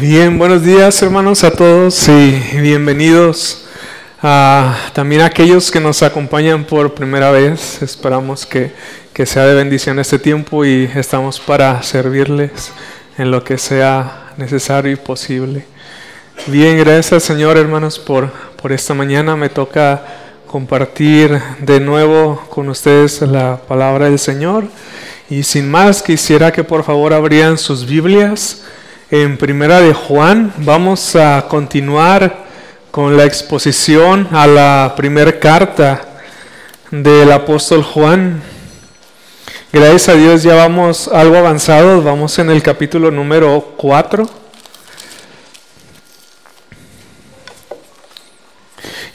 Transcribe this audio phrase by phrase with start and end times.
[0.00, 2.30] Bien, buenos días hermanos a todos y
[2.60, 3.64] bienvenidos
[4.22, 7.82] a también a aquellos que nos acompañan por primera vez.
[7.82, 8.70] Esperamos que,
[9.12, 12.70] que sea de bendición este tiempo y estamos para servirles
[13.16, 15.64] en lo que sea necesario y posible.
[16.46, 18.30] Bien, gracias Señor hermanos por,
[18.62, 19.34] por esta mañana.
[19.34, 20.04] Me toca
[20.46, 24.64] compartir de nuevo con ustedes la palabra del Señor.
[25.28, 28.62] Y sin más, quisiera que por favor abrieran sus Biblias
[29.10, 30.52] en Primera de Juan.
[30.58, 32.44] Vamos a continuar
[32.90, 36.02] con la exposición a la primera carta
[36.90, 38.42] del apóstol Juan.
[39.72, 44.28] Gracias a Dios ya vamos algo avanzados, vamos en el capítulo número 4.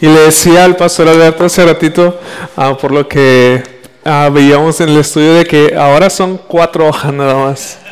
[0.02, 2.20] Y le decía al pastor Alberto hace ratito,
[2.58, 3.64] ah, por lo que
[4.04, 7.83] ah, veíamos en el estudio, de que ahora son cuatro hojas nada más.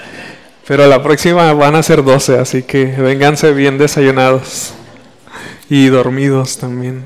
[0.67, 4.73] Pero la próxima van a ser doce, así que vénganse bien desayunados
[5.69, 7.05] y dormidos también.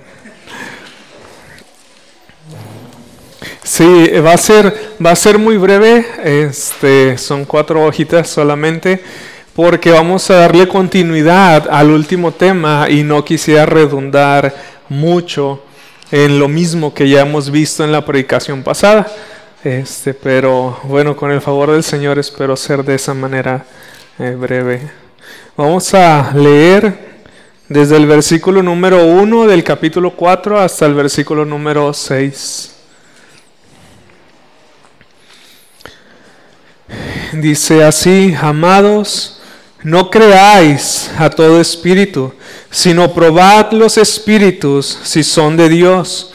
[3.63, 9.01] Sí, va a ser, va a ser muy breve, este, son cuatro hojitas solamente,
[9.55, 14.55] porque vamos a darle continuidad al último tema y no quisiera redundar
[14.87, 15.63] mucho
[16.11, 19.07] en lo mismo que ya hemos visto en la predicación pasada.
[19.65, 23.65] Este, pero bueno, con el favor del Señor espero ser de esa manera
[24.19, 24.91] eh, breve.
[25.57, 27.15] Vamos a leer
[27.67, 32.75] desde el versículo número 1 del capítulo 4 hasta el versículo número 6.
[37.33, 39.41] Dice así, amados,
[39.81, 42.31] no creáis a todo espíritu,
[42.69, 46.34] sino probad los espíritus si son de Dios,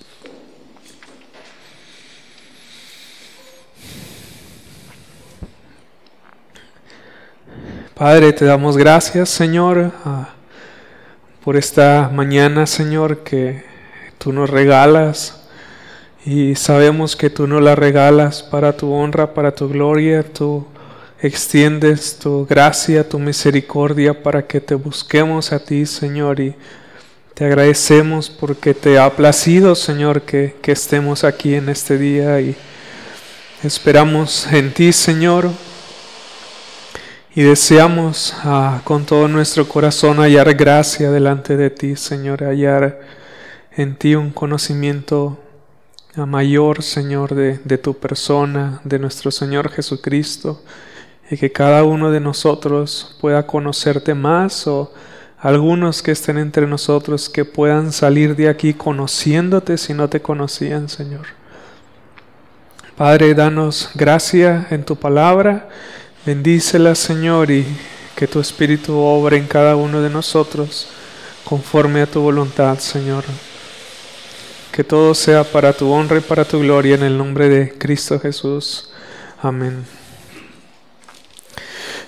[8.01, 10.29] Padre, te damos gracias, Señor, ah,
[11.43, 13.63] por esta mañana, Señor, que
[14.17, 15.43] tú nos regalas.
[16.25, 20.65] Y sabemos que tú nos la regalas para tu honra, para tu gloria, tú
[21.21, 26.55] extiendes tu gracia, tu misericordia para que te busquemos a ti, Señor, y
[27.35, 32.41] te agradecemos porque te ha placido, Señor, que, que estemos aquí en este día.
[32.41, 32.55] Y
[33.63, 35.51] esperamos en ti, Señor,
[37.33, 42.99] y deseamos ah, con todo nuestro corazón hallar gracia delante de ti, Señor, hallar
[43.71, 45.39] en ti un conocimiento
[46.15, 50.61] a mayor, Señor, de, de, tu persona, de nuestro Señor Jesucristo,
[51.29, 54.93] y que cada uno de nosotros pueda conocerte más o
[55.37, 60.89] algunos que estén entre nosotros que puedan salir de aquí conociéndote si no te conocían,
[60.89, 61.27] Señor.
[62.97, 65.69] Padre, danos gracia en tu palabra,
[66.25, 67.65] bendícela, Señor, y
[68.15, 70.87] que tu Espíritu obre en cada uno de nosotros
[71.43, 73.23] conforme a tu voluntad, Señor.
[74.71, 78.19] Que todo sea para tu honra y para tu gloria en el nombre de Cristo
[78.19, 78.89] Jesús.
[79.41, 79.83] Amén.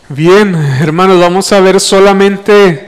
[0.09, 2.87] Bien, hermanos, vamos a ver solamente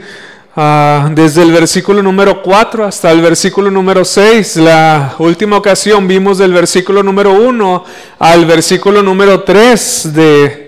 [0.54, 4.56] uh, desde el versículo número 4 hasta el versículo número 6.
[4.56, 7.84] La última ocasión vimos del versículo número 1
[8.18, 10.65] al versículo número 3 de,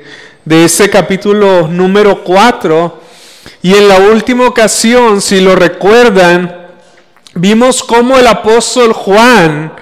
[0.49, 3.03] de ese capítulo número 4.
[3.61, 6.69] Y en la última ocasión, si lo recuerdan,
[7.35, 9.75] vimos cómo el apóstol Juan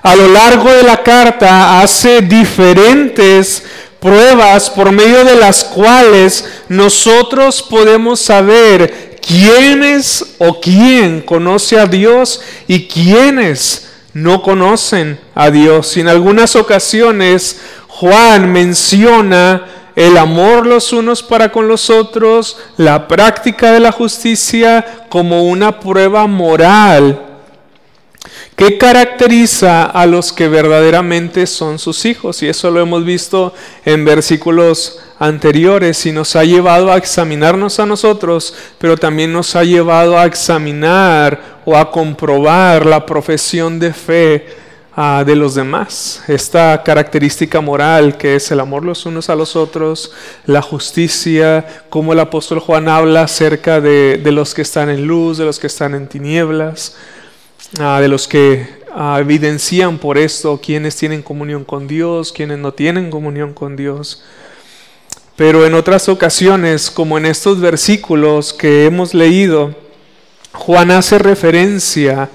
[0.00, 3.64] a lo largo de la carta hace diferentes
[3.98, 12.40] pruebas por medio de las cuales nosotros podemos saber quiénes o quién conoce a Dios
[12.68, 15.96] y quiénes no conocen a Dios.
[15.96, 17.58] Y en algunas ocasiones
[17.88, 25.06] Juan menciona el amor los unos para con los otros, la práctica de la justicia
[25.08, 27.28] como una prueba moral
[28.56, 32.42] que caracteriza a los que verdaderamente son sus hijos.
[32.42, 33.52] Y eso lo hemos visto
[33.84, 39.64] en versículos anteriores y nos ha llevado a examinarnos a nosotros, pero también nos ha
[39.64, 44.61] llevado a examinar o a comprobar la profesión de fe
[44.94, 46.22] Ah, de los demás.
[46.28, 50.12] Esta característica moral que es el amor los unos a los otros,
[50.44, 55.46] la justicia, como el apóstol Juan habla acerca de, los que están en luz, de
[55.46, 56.96] los que están en tinieblas,
[57.80, 62.74] ah, de los que ah, evidencian por esto quienes tienen comunión con Dios, quienes no
[62.74, 64.22] tienen comunión con Dios.
[65.36, 69.74] Pero en otras ocasiones, como en estos versículos que hemos leído,
[70.52, 72.28] Juan hace referencia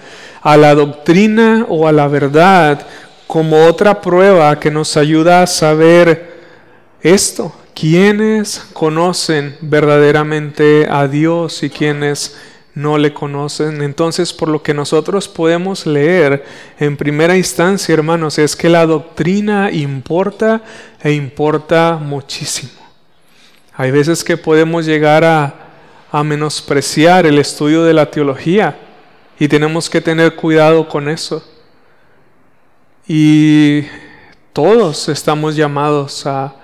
[0.48, 2.88] a la doctrina o a la verdad
[3.28, 6.38] como otra prueba que nos ayuda a saber
[7.02, 12.38] esto, quiénes conocen verdaderamente a Dios y quienes
[12.74, 13.82] no le conocen.
[13.82, 16.46] Entonces, por lo que nosotros podemos leer
[16.80, 20.62] en primera instancia, hermanos, es que la doctrina importa
[21.04, 22.72] e importa muchísimo.
[23.74, 25.56] Hay veces que podemos llegar a,
[26.10, 28.87] a menospreciar el estudio de la teología
[29.40, 31.44] y tenemos que tener cuidado con eso.
[33.08, 33.84] Y
[34.54, 36.56] todos estamos llamados a,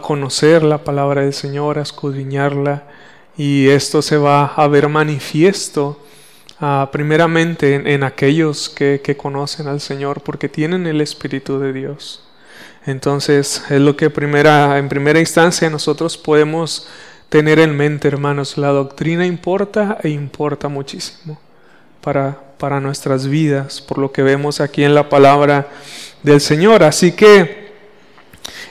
[0.00, 2.84] conocer la palabra del Señor, a escudriñarla.
[3.36, 6.00] Y esto se va a ver manifiesto
[6.58, 12.24] ah, primeramente en, aquellos que, que, conocen al Señor porque tienen el Espíritu de Dios.
[12.86, 16.86] Entonces es lo que primera, en primera instancia nosotros podemos
[17.28, 18.56] tener en mente, hermanos.
[18.56, 21.38] La doctrina importa e importa muchísimo
[22.04, 25.68] para, nuestras vidas, por lo que vemos aquí en la palabra
[26.22, 26.82] del Señor.
[26.82, 27.72] Así que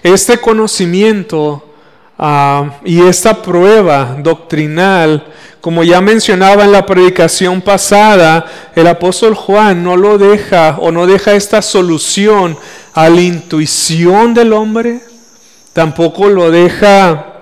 [0.03, 1.73] este conocimiento
[2.17, 5.25] ah, y esta prueba doctrinal,
[5.61, 8.45] como ya mencionaba en la predicación pasada,
[8.75, 12.55] el apóstol Juan no lo deja o no deja esta solución
[12.93, 15.01] a la intuición del hombre,
[15.73, 17.33] tampoco lo deja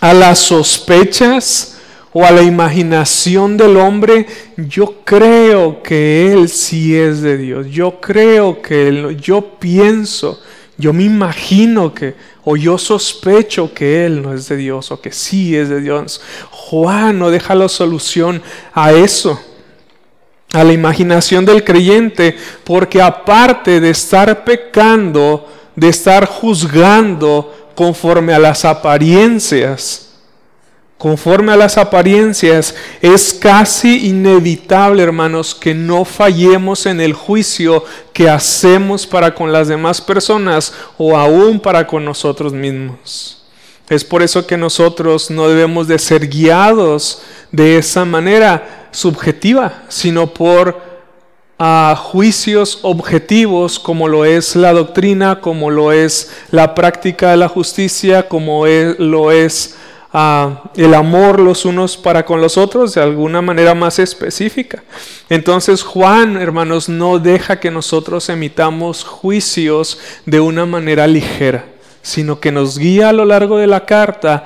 [0.00, 1.73] a las sospechas,
[2.16, 4.24] o a la imaginación del hombre,
[4.56, 7.66] yo creo que Él sí es de Dios.
[7.68, 10.40] Yo creo que Él, yo pienso,
[10.78, 12.14] yo me imagino que,
[12.44, 16.20] o yo sospecho que Él no es de Dios, o que sí es de Dios.
[16.50, 18.40] Juan no deja la solución
[18.72, 19.40] a eso,
[20.52, 28.38] a la imaginación del creyente, porque aparte de estar pecando, de estar juzgando conforme a
[28.38, 30.03] las apariencias,
[30.98, 38.30] conforme a las apariencias, es casi inevitable, hermanos, que no fallemos en el juicio que
[38.30, 43.42] hacemos para con las demás personas o aún para con nosotros mismos.
[43.88, 50.32] Es por eso que nosotros no debemos de ser guiados de esa manera subjetiva, sino
[50.32, 50.94] por
[51.58, 57.48] a juicios objetivos como lo es la doctrina, como lo es la práctica de la
[57.48, 59.76] justicia, como lo es
[60.76, 64.84] el amor los unos para con los otros de alguna manera más específica.
[65.28, 71.64] Entonces Juan, hermanos, no deja que nosotros emitamos juicios de una manera ligera,
[72.00, 74.44] sino que nos guía a lo largo de la carta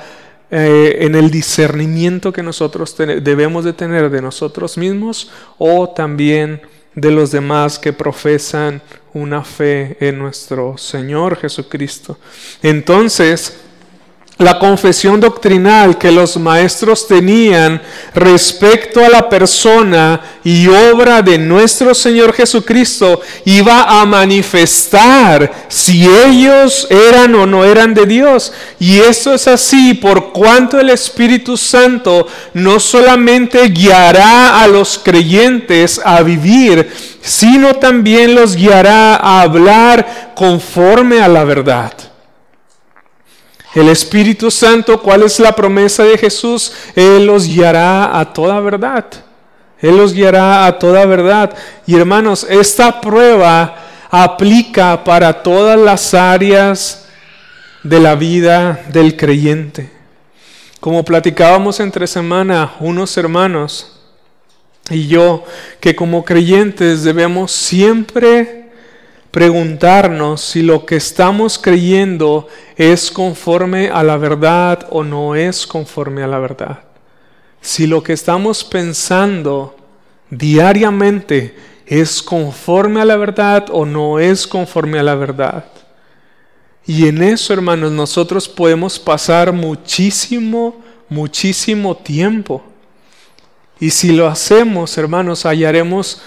[0.50, 6.63] eh, en el discernimiento que nosotros debemos de tener de nosotros mismos o también
[6.94, 8.81] de los demás que profesan
[9.13, 12.17] una fe en nuestro Señor Jesucristo.
[12.63, 13.58] Entonces,
[14.38, 17.82] la confesión doctrinal que los maestros tenían
[18.14, 26.86] respecto a la persona y obra de nuestro Señor Jesucristo iba a manifestar si ellos
[26.88, 28.52] eran o no eran de Dios.
[28.78, 36.00] Y eso es así por cuanto el Espíritu Santo no solamente guiará a los creyentes
[36.04, 36.88] a vivir,
[37.20, 42.07] sino también los guiará a hablar conforme a la verdad.
[43.75, 46.72] El Espíritu Santo, ¿cuál es la promesa de Jesús?
[46.94, 49.05] Él los guiará a toda verdad.
[49.81, 51.56] Él los guiará a toda verdad.
[51.87, 53.77] Y hermanos, esta prueba
[54.10, 57.06] aplica para todas las áreas
[57.82, 59.91] de la vida del creyente.
[60.81, 64.01] Como platicábamos entre semana unos hermanos
[64.91, 65.44] y yo,
[65.81, 68.57] que como creyentes debemos siempre
[69.31, 76.23] preguntarnos si lo que estamos creyendo es conforme a la verdad o no es conforme
[76.23, 76.81] a la verdad.
[77.61, 79.77] Si lo que estamos pensando
[80.31, 81.55] diariamente
[81.87, 85.65] es conforme a la verdad o no es conforme a la verdad.
[86.87, 90.77] Y en eso, hermanos, nosotros podemos pasar muchísimo,
[91.08, 92.63] muchísimo tiempo.
[93.81, 96.23] Y si lo hacemos, hermanos, hallaremos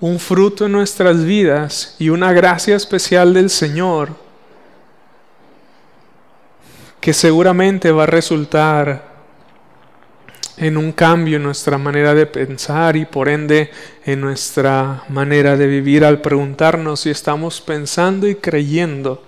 [0.00, 4.10] un fruto en nuestras vidas y una gracia especial del Señor
[7.00, 9.10] que seguramente va a resultar
[10.56, 13.70] en un cambio en nuestra manera de pensar y por ende
[14.04, 19.22] en nuestra manera de vivir al preguntarnos si estamos pensando y creyendo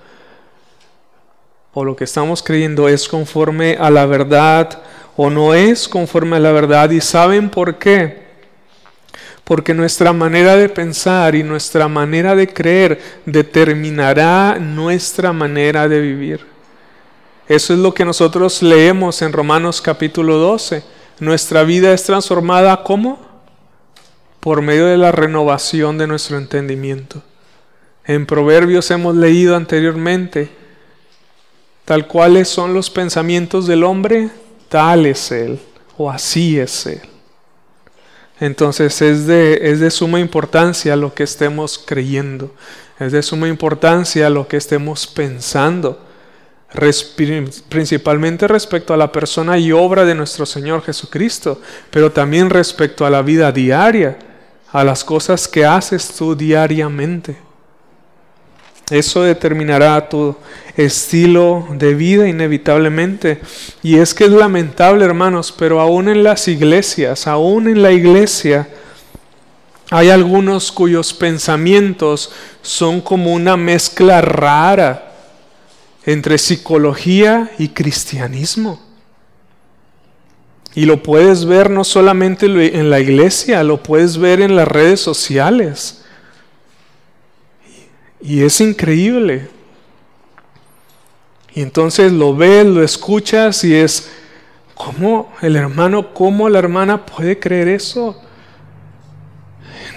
[1.74, 4.82] o lo que estamos creyendo es conforme a la verdad
[5.16, 8.21] o no es conforme a la verdad y saben por qué.
[9.44, 16.46] Porque nuestra manera de pensar y nuestra manera de creer determinará nuestra manera de vivir.
[17.48, 20.84] Eso es lo que nosotros leemos en Romanos capítulo 12.
[21.18, 23.18] Nuestra vida es transformada ¿cómo?
[24.40, 27.22] Por medio de la renovación de nuestro entendimiento.
[28.04, 30.50] En Proverbios hemos leído anteriormente,
[31.84, 34.30] tal cuales son los pensamientos del hombre,
[34.68, 35.60] tal es él,
[35.96, 37.11] o así es él.
[38.42, 42.52] Entonces es de, es de suma importancia lo que estemos creyendo,
[42.98, 45.96] es de suma importancia lo que estemos pensando
[47.68, 51.60] principalmente respecto a la persona y obra de nuestro Señor Jesucristo,
[51.92, 54.18] pero también respecto a la vida diaria,
[54.72, 57.36] a las cosas que haces tú diariamente.
[58.90, 60.36] Eso determinará tu
[60.76, 63.40] estilo de vida inevitablemente.
[63.82, 68.68] Y es que es lamentable, hermanos, pero aún en las iglesias, aún en la iglesia,
[69.90, 75.12] hay algunos cuyos pensamientos son como una mezcla rara
[76.04, 78.80] entre psicología y cristianismo.
[80.74, 85.00] Y lo puedes ver no solamente en la iglesia, lo puedes ver en las redes
[85.00, 86.01] sociales.
[88.22, 89.48] Y es increíble.
[91.54, 94.10] Y entonces lo ves, lo escuchas y es,
[94.74, 98.22] ¿cómo el hermano, cómo la hermana puede creer eso?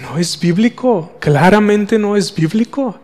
[0.02, 2.98] No es bíblico, claramente no es bíblico.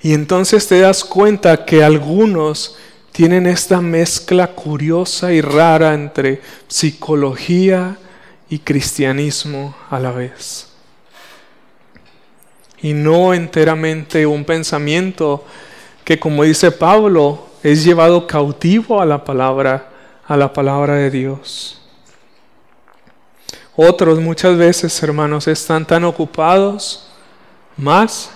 [0.00, 2.76] Y entonces te das cuenta que algunos
[3.12, 7.98] tienen esta mezcla curiosa y rara entre psicología
[8.48, 10.75] y cristianismo a la vez.
[12.82, 15.44] Y no enteramente un pensamiento
[16.04, 19.90] que como dice Pablo es llevado cautivo a la palabra
[20.26, 21.80] a la palabra de Dios.
[23.76, 27.08] Otros muchas veces, hermanos, están tan ocupados
[27.76, 28.30] más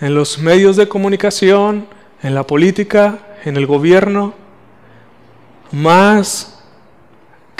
[0.00, 1.86] en los medios de comunicación,
[2.22, 4.32] en la política, en el gobierno,
[5.72, 6.59] más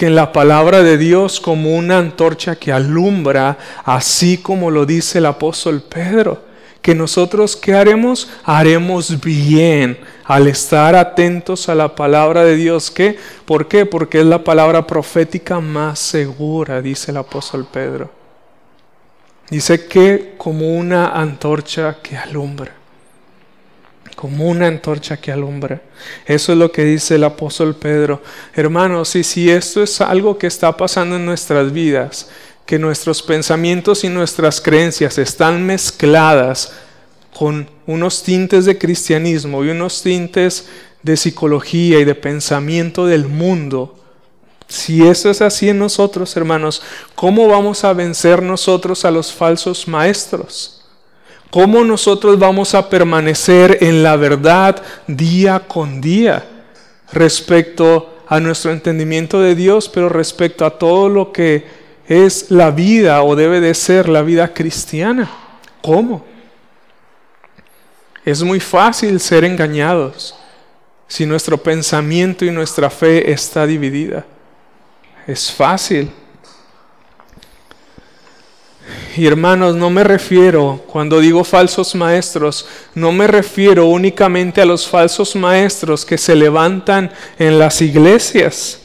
[0.01, 5.19] que en la palabra de Dios como una antorcha que alumbra, así como lo dice
[5.19, 6.43] el apóstol Pedro,
[6.81, 8.31] que nosotros qué haremos?
[8.45, 12.91] Haremos bien al estar atentos a la palabra de Dios.
[12.91, 13.19] ¿Qué?
[13.45, 13.85] ¿Por qué?
[13.85, 18.11] Porque es la palabra profética más segura, dice el apóstol Pedro.
[19.51, 22.80] Dice que como una antorcha que alumbra.
[24.17, 25.81] Como una antorcha que alumbra.
[26.27, 28.23] Eso es lo que dice el apóstol Pedro.
[28.55, 32.29] Hermanos, y si esto es algo que está pasando en nuestras vidas,
[32.67, 36.73] que nuestros pensamientos y nuestras creencias están mezcladas
[37.37, 40.69] con unos tintes de cristianismo y unos tintes
[41.03, 43.97] de psicología y de pensamiento del mundo,
[44.71, 46.81] si eso es así en nosotros, hermanos,
[47.17, 50.80] ¿cómo vamos a vencer nosotros a los falsos maestros?
[51.51, 56.45] ¿Cómo nosotros vamos a permanecer en la verdad día con día
[57.13, 61.67] respecto a nuestro entendimiento de Dios, pero respecto a todo lo que
[62.07, 65.29] es la vida o debe de ser la vida cristiana?
[65.83, 66.25] ¿Cómo?
[68.25, 70.37] Es muy fácil ser engañados
[71.09, 74.25] si nuestro pensamiento y nuestra fe está dividida
[75.31, 76.11] es fácil.
[79.17, 84.87] Y hermanos, no me refiero, cuando digo falsos maestros, no me refiero únicamente a los
[84.87, 88.81] falsos maestros que se levantan en las iglesias,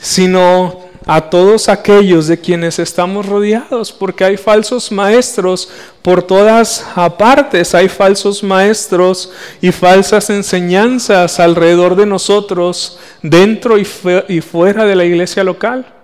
[0.00, 5.70] sino a todos aquellos de quienes estamos rodeados, porque hay falsos maestros
[6.02, 6.84] por todas
[7.16, 9.32] partes, hay falsos maestros
[9.62, 15.97] y falsas enseñanzas alrededor de nosotros, dentro y, fuera de la iglesia local.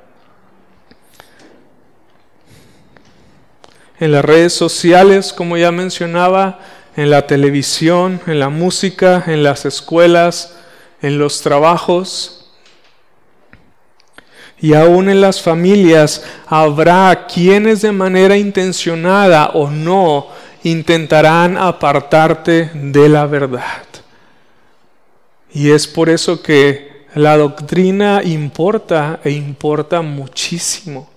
[4.00, 6.60] En las redes sociales, como ya mencionaba,
[6.96, 10.56] en la televisión, en la música, en las escuelas,
[11.00, 12.44] en los trabajos,
[14.60, 20.28] y aún en las familias habrá quienes de manera intencionada o no
[20.62, 23.82] intentarán apartarte de la verdad.
[25.52, 31.08] Y es por eso que la doctrina importa e importa muchísimo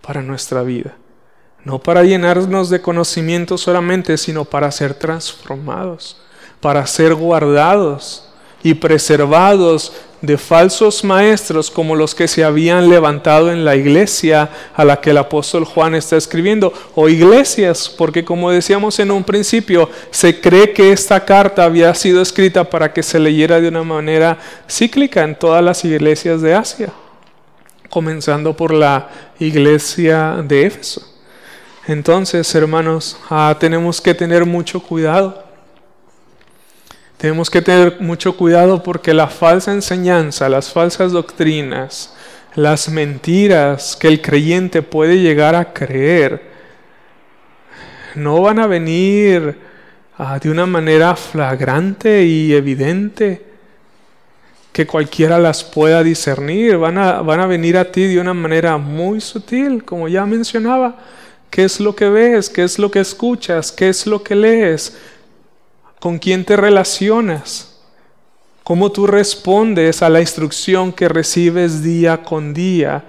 [0.00, 0.94] para nuestra vida.
[1.66, 6.16] No para llenarnos de conocimiento solamente, sino para ser transformados,
[6.60, 8.28] para ser guardados
[8.62, 9.92] y preservados
[10.22, 15.10] de falsos maestros como los que se habían levantado en la iglesia a la que
[15.10, 20.72] el apóstol Juan está escribiendo, o iglesias, porque como decíamos en un principio, se cree
[20.72, 24.38] que esta carta había sido escrita para que se leyera de una manera
[24.70, 26.92] cíclica en todas las iglesias de Asia,
[27.90, 29.08] comenzando por la
[29.40, 31.15] iglesia de Éfeso.
[31.86, 35.46] Entonces, hermanos, ah, tenemos que tener mucho cuidado
[37.16, 42.14] tenemos que tener mucho cuidado porque la falsa enseñanza, las falsas doctrinas,
[42.54, 46.42] las mentiras que el creyente puede llegar a creer,
[48.14, 49.58] no van a venir
[50.18, 53.44] ah, de una manera flagrante y evidente
[54.72, 58.76] que cualquiera las pueda discernir, van a, van a venir a ti de una manera
[58.76, 60.96] muy sutil, como ya mencionaba.
[61.56, 62.50] ¿Qué es lo que ves?
[62.50, 63.72] ¿Qué es lo que escuchas?
[63.72, 64.92] ¿Qué es lo que lees?
[66.06, 67.80] con quién te relacionas,
[68.62, 73.04] cómo tú respondes a la instrucción que recibes día con día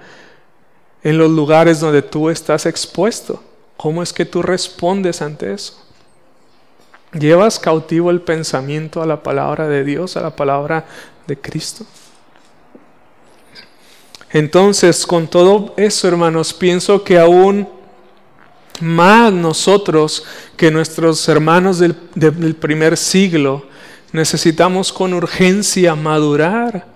[1.04, 3.40] en los lugares donde tú estás expuesto.
[3.76, 5.80] ¿Cómo es que tú respondes ante eso?
[7.12, 10.84] ¿Llevas cautivo el pensamiento a la palabra de Dios, a la palabra
[11.26, 11.86] de Cristo?
[14.30, 17.77] Entonces, con todo eso, hermanos, pienso que aún
[18.80, 20.24] más nosotros
[20.56, 21.94] que nuestros hermanos del,
[22.54, 23.66] primer siglo
[24.12, 26.86] necesitamos con urgencia madurar,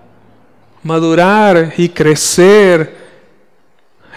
[0.83, 3.03] madurar y crecer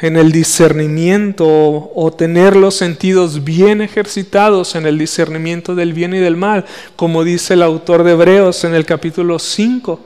[0.01, 6.19] en el discernimiento o, tener los sentidos bien ejercitados en el discernimiento del bien y
[6.19, 6.65] del mal,
[6.97, 10.01] como dice el autor de Hebreos en el capítulo 5,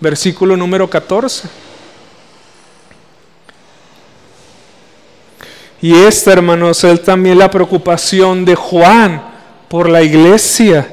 [0.00, 1.65] versículo número 14.
[5.80, 9.22] Y esta, hermanos, es también la preocupación de Juan
[9.68, 10.92] por la iglesia.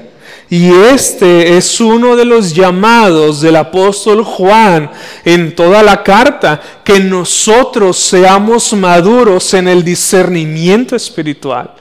[0.50, 4.92] Y este es uno de los llamados del apóstol Juan
[5.26, 11.72] en toda la carta, que nosotros seamos maduros en el discernimiento espiritual,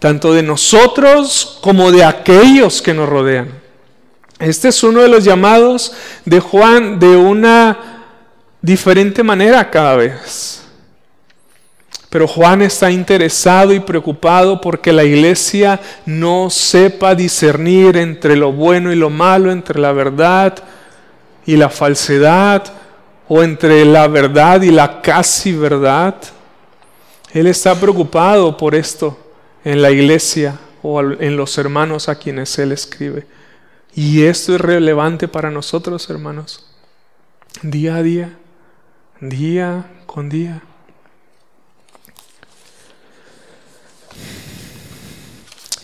[0.00, 3.48] tanto de nosotros como de aquellos que nos rodean.
[4.40, 5.92] Este es uno de los llamados
[6.24, 7.78] de Juan de una
[8.60, 10.63] diferente manera cada vez.
[12.14, 18.92] Pero Juan está interesado y preocupado porque la iglesia no sepa discernir entre lo bueno
[18.92, 20.54] y lo malo, entre la verdad
[21.44, 22.72] y la falsedad,
[23.26, 26.14] o entre la verdad y la casi verdad.
[27.32, 29.18] Él está preocupado por esto
[29.64, 33.26] en la iglesia o en los hermanos a quienes él escribe.
[33.92, 36.64] Y esto es relevante para nosotros, hermanos,
[37.62, 38.38] día a día,
[39.20, 40.62] día con día.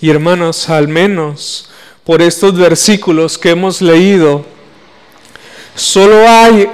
[0.01, 1.69] Y hermanos, al menos
[2.05, 4.45] por estos versículos que hemos leído,
[5.75, 6.69] solo hay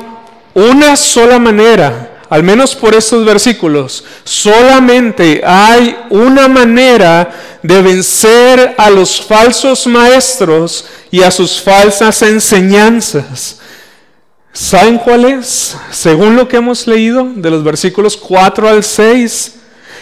[0.54, 8.88] una sola manera, al menos por estos versículos, solamente hay una manera de vencer a
[8.90, 13.58] los falsos maestros y a sus falsas enseñanzas.
[14.52, 15.76] ¿Saben cuál es?
[15.90, 19.54] Según lo que hemos leído de los versículos 4 al 6,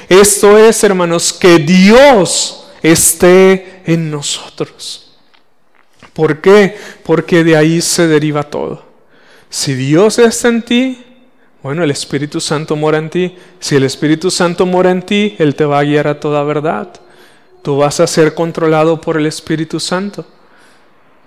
[0.09, 5.17] esto es, hermanos, que Dios esté en nosotros.
[6.13, 6.77] ¿Por qué?
[7.03, 8.85] Porque de ahí se deriva todo.
[9.49, 11.05] Si Dios está en ti,
[11.63, 13.35] bueno, el Espíritu Santo mora en ti.
[13.59, 16.93] Si el Espíritu Santo mora en ti, Él te va a guiar a toda verdad.
[17.63, 20.27] Tú vas a ser controlado por el Espíritu Santo.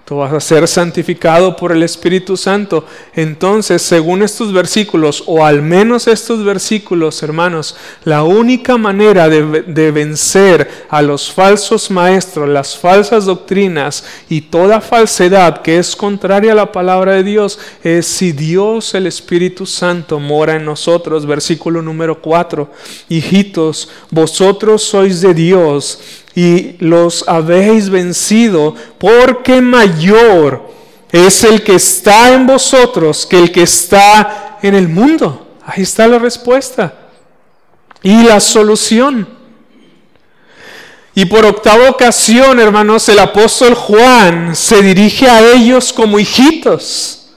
[0.08, 2.86] Tú vas a ser santificado por el Espíritu Santo.
[3.14, 10.86] Entonces, según estos versículos, o al menos estos versículos, hermanos, la única manera de, vencer
[10.88, 16.72] a los falsos maestros, las falsas doctrinas y toda falsedad que es contraria a la
[16.72, 21.26] palabra de Dios es si Dios, el Espíritu Santo, mora en nosotros.
[21.26, 22.72] Versículo número 4.
[23.10, 26.00] Hijitos, vosotros sois de Dios
[26.38, 30.70] y los habéis vencido, porque mayor
[31.12, 35.48] es el que está en vosotros que el que está en el mundo.
[35.66, 36.94] Ahí está la respuesta
[38.04, 39.28] y la solución.
[41.16, 47.30] Y por octava ocasión, hermanos, el apóstol Juan se dirige a ellos como hijitos.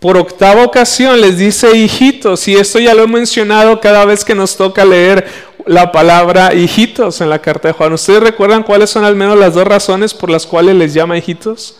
[0.00, 4.34] Por octava ocasión les dice hijitos, y esto ya lo he mencionado cada vez que
[4.34, 7.92] nos toca leer la palabra hijitos en la carta de Juan.
[7.92, 11.78] ¿Ustedes recuerdan cuáles son al menos las dos razones por las cuales les llama hijitos?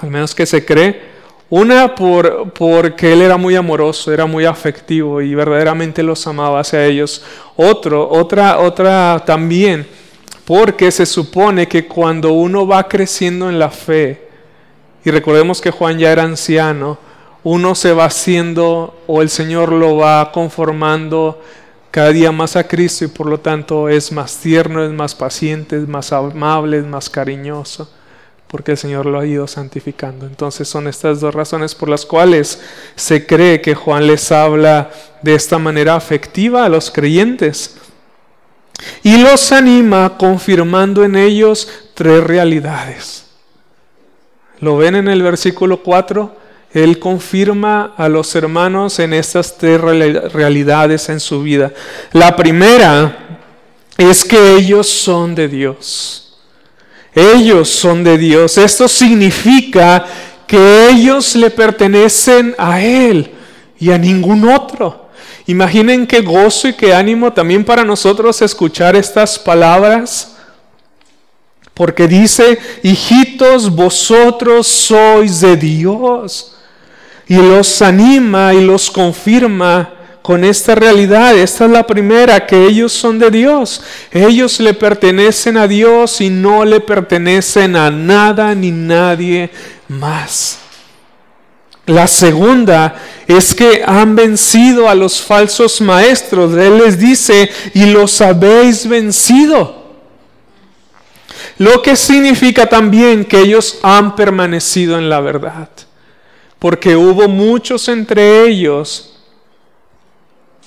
[0.00, 1.16] Al menos que se cree.
[1.48, 6.84] Una por, porque él era muy amoroso, era muy afectivo y verdaderamente los amaba hacia
[6.84, 7.24] ellos.
[7.56, 9.86] Otro, otra, otra también
[10.46, 14.28] porque se supone que cuando uno va creciendo en la fe,
[15.04, 16.98] y recordemos que Juan ya era anciano,
[17.42, 21.40] uno se va haciendo o el Señor lo va conformando
[21.96, 25.78] cada día más a Cristo y por lo tanto es más tierno, es más paciente,
[25.78, 27.90] es más amable, es más cariñoso,
[28.48, 30.26] porque el Señor lo ha ido santificando.
[30.26, 32.60] Entonces son estas dos razones por las cuales
[32.96, 34.90] se cree que Juan les habla
[35.22, 37.78] de esta manera afectiva a los creyentes
[39.02, 43.24] y los anima confirmando en ellos tres realidades.
[44.60, 46.45] ¿Lo ven en el versículo 4?
[46.76, 51.72] Él confirma a los hermanos en estas tres realidades en su vida.
[52.12, 53.38] La primera
[53.96, 56.36] es que ellos son de Dios.
[57.14, 58.58] Ellos son de Dios.
[58.58, 60.04] Esto significa
[60.46, 63.32] que ellos le pertenecen a Él
[63.78, 65.08] y a ningún otro.
[65.46, 70.36] Imaginen qué gozo y qué ánimo también para nosotros escuchar estas palabras
[71.72, 76.52] porque dice, hijitos, vosotros sois de Dios.
[77.28, 81.36] Y los anima y los confirma con esta realidad.
[81.36, 83.82] Esta es la primera, que ellos son de Dios.
[84.10, 89.50] Ellos le pertenecen a Dios y no le pertenecen a nada ni nadie
[89.88, 90.58] más.
[91.86, 92.96] La segunda
[93.28, 96.56] es que han vencido a los falsos maestros.
[96.56, 99.86] Él les dice, y los habéis vencido.
[101.58, 105.68] Lo que significa también que ellos han permanecido en la verdad.
[106.66, 109.12] Porque hubo muchos entre ellos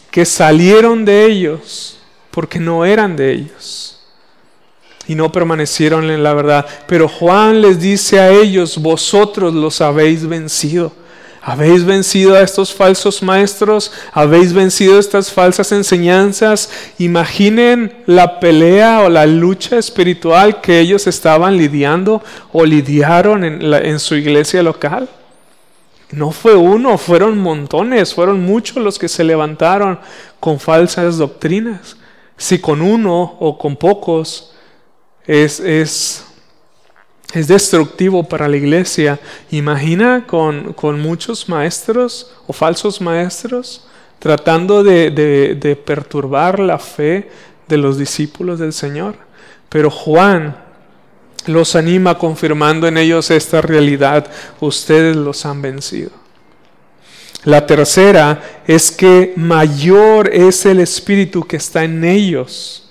[0.10, 2.00] que salieron de ellos
[2.32, 4.00] porque no eran de ellos
[5.10, 6.66] y no permanecieron en la verdad.
[6.88, 10.94] Pero Juan les dice a ellos, vosotros los habéis vencido.
[11.42, 16.72] Habéis vencido a estos falsos maestros, habéis vencido estas falsas enseñanzas.
[16.98, 24.00] Imaginen la pelea o la lucha espiritual que ellos estaban lidiando o lidiaron en, en
[24.00, 25.10] su iglesia local.
[26.12, 30.00] No fue uno, fueron montones, fueron muchos los que se levantaron
[30.39, 31.98] con falsas doctrinas.
[32.36, 34.54] Si con uno o con pocos
[35.26, 36.26] es, es
[37.34, 39.19] es destructivo para la iglesia.
[39.52, 43.86] Imagina con, muchos maestros o falsos maestros
[44.17, 47.30] tratando de, de, perturbar la fe
[47.67, 49.15] de los discípulos del Señor.
[49.69, 50.58] Pero Juan
[51.47, 54.30] los anima confirmando en ellos esta realidad.
[54.60, 56.12] Ustedes los han vencido.
[57.43, 62.86] La tercera es que mayor es el espíritu que está en ellos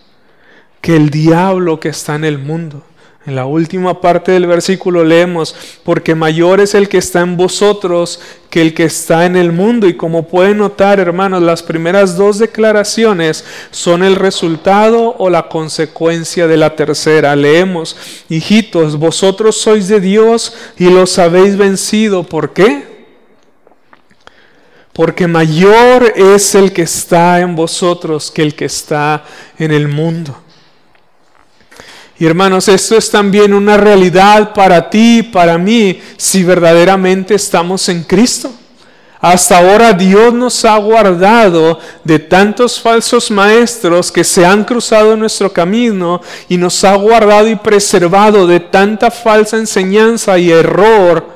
[0.81, 2.85] que el diablo que está en el mundo.
[3.29, 8.21] En la última parte del versículo leemos, porque mayor es el que está en vosotros
[8.49, 9.87] que el que está en el mundo.
[9.87, 16.47] Y como pueden notar, hermanos, las primeras dos declaraciones son el resultado o la consecuencia
[16.47, 17.37] de la tercera.
[17.37, 17.99] Leemos,
[18.31, 22.23] hijitos, vosotros sois de Dios y los habéis vencido.
[22.23, 23.05] ¿Por qué?
[24.95, 29.23] Porque mayor es el que está en vosotros que el que está
[29.59, 30.48] en el mundo.
[32.21, 38.03] Y hermanos, esto es también una realidad para ti para mí si verdaderamente estamos en
[38.03, 38.51] Cristo.
[39.21, 45.21] Hasta ahora Dios nos ha guardado de tantos falsos maestros que se han cruzado en
[45.21, 51.27] nuestro camino y nos ha guardado y preservado de tanta falsa enseñanza y error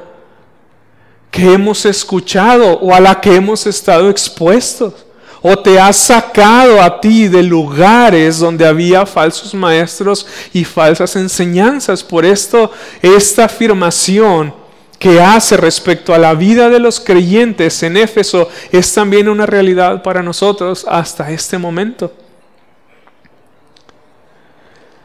[1.30, 4.94] que hemos escuchado o a la que hemos estado expuestos
[5.42, 12.02] o te ha sacado a ti de lugares donde había falsos maestros y falsas enseñanzas.
[12.04, 12.70] Por esto,
[13.02, 14.54] esta afirmación
[15.00, 20.00] que hace respecto a la vida de los creyentes en Éfeso es también una realidad
[20.00, 22.12] para nosotros hasta este momento.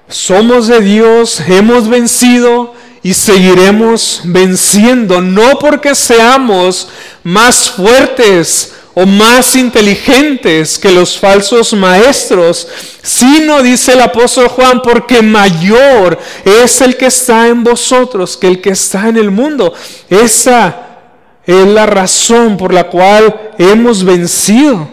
[0.08, 6.90] Somos de Dios, hemos vencido y seguiremos venciendo, no porque seamos
[7.24, 12.68] más fuertes o más inteligentes que los falsos maestros,
[13.04, 18.60] sino, dice el apóstol Juan, porque mayor es el que está en vosotros que el
[18.60, 19.72] que está en el mundo.
[20.10, 20.88] Esa
[21.46, 24.90] es la razón por la cual hemos vencido.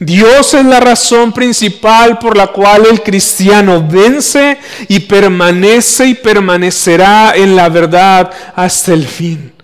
[0.00, 7.36] Dios es la razón principal por la cual el cristiano vence y permanece y permanecerá
[7.36, 9.55] en la verdad hasta el fin.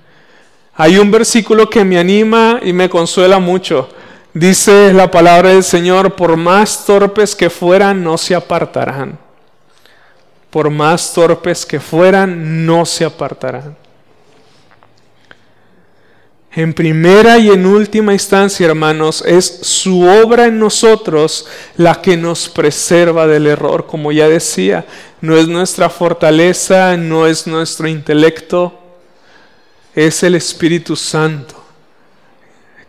[0.83, 3.89] Hay un versículo que me anima y me consuela mucho.
[4.35, 9.17] Dice la palabra del Señor, por más torpes que fueran, no se apartarán.
[10.51, 13.77] Por más torpes que fueran, no se apartarán.
[16.51, 22.49] En primera y en última instancia, hermanos, es su obra en nosotros la que nos
[22.49, 23.87] preserva del error.
[23.87, 24.85] Como ya decía,
[25.21, 28.82] no es nuestra fortaleza, no es nuestro intelecto,
[29.95, 31.55] es el Espíritu Santo,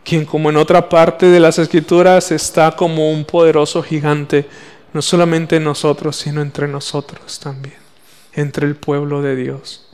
[0.03, 4.47] quien como en otra parte de las Escrituras está como un poderoso gigante,
[4.93, 7.77] no solamente en nosotros, sino entre nosotros también,
[8.33, 9.87] entre el pueblo de Dios.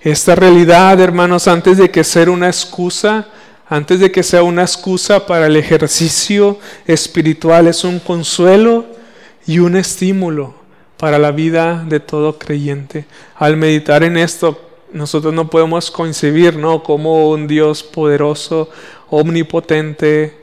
[0.00, 3.26] Esta realidad, hermanos, antes de que sea una excusa,
[3.68, 8.84] antes de que sea una excusa para el ejercicio espiritual, es un consuelo
[9.46, 10.54] y un estímulo
[10.96, 13.06] para la vida de todo creyente.
[13.36, 16.82] Al meditar en esto, nosotros no podemos concebir, ¿no?
[16.82, 18.70] Como un Dios poderoso,
[19.10, 20.36] omnipotente,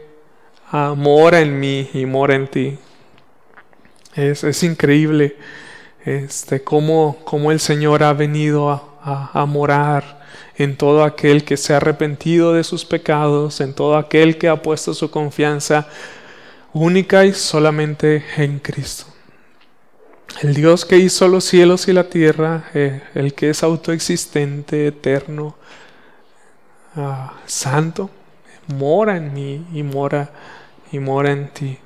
[0.72, 2.78] ah, mora en mí y mora en ti.
[4.16, 5.36] Es, es increíble
[6.06, 10.20] este, cómo, cómo el Señor ha venido a, a, morar
[10.58, 14.62] en todo aquel que se ha arrepentido de sus pecados, en todo aquel que ha
[14.62, 15.88] puesto su confianza
[16.74, 19.09] única y solamente en Cristo.
[20.42, 25.56] El Dios que hizo los cielos y la tierra, eh, el que es autoexistente, eterno,
[26.96, 28.10] ah, santo,
[28.68, 30.30] mora en mí y mora
[30.92, 31.78] y mora en ti.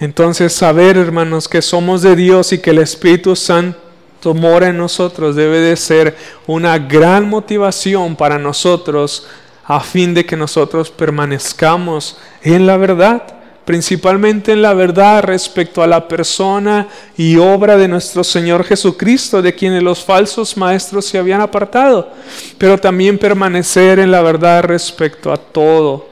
[0.00, 5.36] Entonces saber, hermanos, que somos de Dios y que el Espíritu Santo mora en nosotros
[5.36, 6.16] debe de ser
[6.46, 9.26] una gran motivación para nosotros
[9.64, 13.37] a fin de que nosotros permanezcamos en la verdad,
[13.68, 19.54] principalmente en la verdad respecto a la persona y obra de nuestro Señor Jesucristo, de
[19.54, 22.10] quienes los falsos maestros se habían apartado,
[22.56, 26.08] pero también permanecer en la verdad respecto a todo,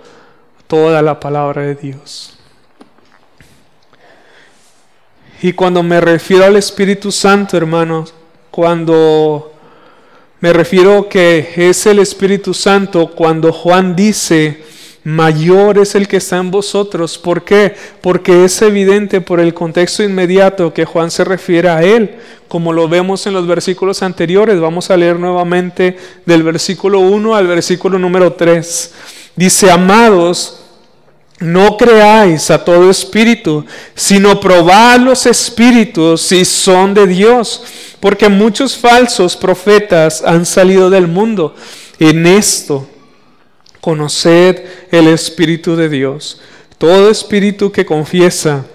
[0.66, 2.36] toda la palabra de Dios.
[5.40, 8.12] Y cuando me refiero al Espíritu Santo, hermanos,
[8.50, 9.54] cuando
[10.40, 14.62] me refiero que es el Espíritu Santo, cuando Juan dice,
[15.06, 17.16] mayor es el que está en vosotros.
[17.16, 17.76] ¿Por qué?
[18.00, 22.16] Porque es evidente por el contexto inmediato que Juan se refiere a él,
[22.48, 24.58] como lo vemos en los versículos anteriores.
[24.58, 28.94] Vamos a leer nuevamente del versículo 1 al versículo número 3.
[29.36, 30.58] Dice, amados,
[31.38, 33.64] no creáis a todo espíritu,
[33.94, 37.62] sino probad los espíritus si son de Dios,
[38.00, 41.54] porque muchos falsos profetas han salido del mundo.
[42.00, 42.88] En esto,
[43.86, 46.40] conoced el Espíritu de Dios.
[46.76, 48.66] Todo espíritu que confiesa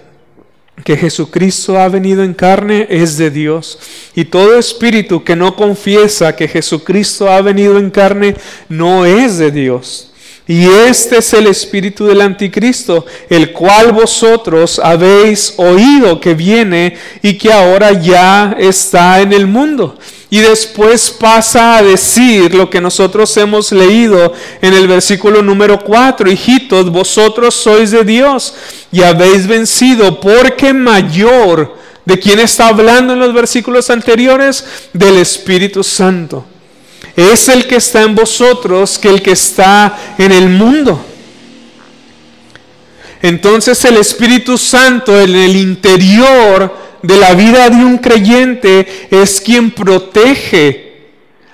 [0.82, 3.78] que Jesucristo ha venido en carne es de Dios.
[4.14, 8.36] Y todo espíritu que no confiesa que Jesucristo ha venido en carne
[8.70, 10.12] no es de Dios.
[10.48, 17.36] Y este es el espíritu del anticristo, el cual vosotros habéis oído que viene y
[17.36, 19.98] que ahora ya está en el mundo.
[20.32, 26.30] Y después pasa a decir lo que nosotros hemos leído en el versículo número 4,
[26.30, 28.54] hijitos, vosotros sois de Dios
[28.90, 34.64] y habéis vencido porque mayor, ¿de quién está hablando en los versículos anteriores?
[34.94, 36.46] Del Espíritu Santo
[37.14, 40.98] es el que está en vosotros que el que está en el mundo.
[43.20, 49.70] Entonces el Espíritu Santo en el interior de la vida de un creyente es quien
[49.70, 50.92] protege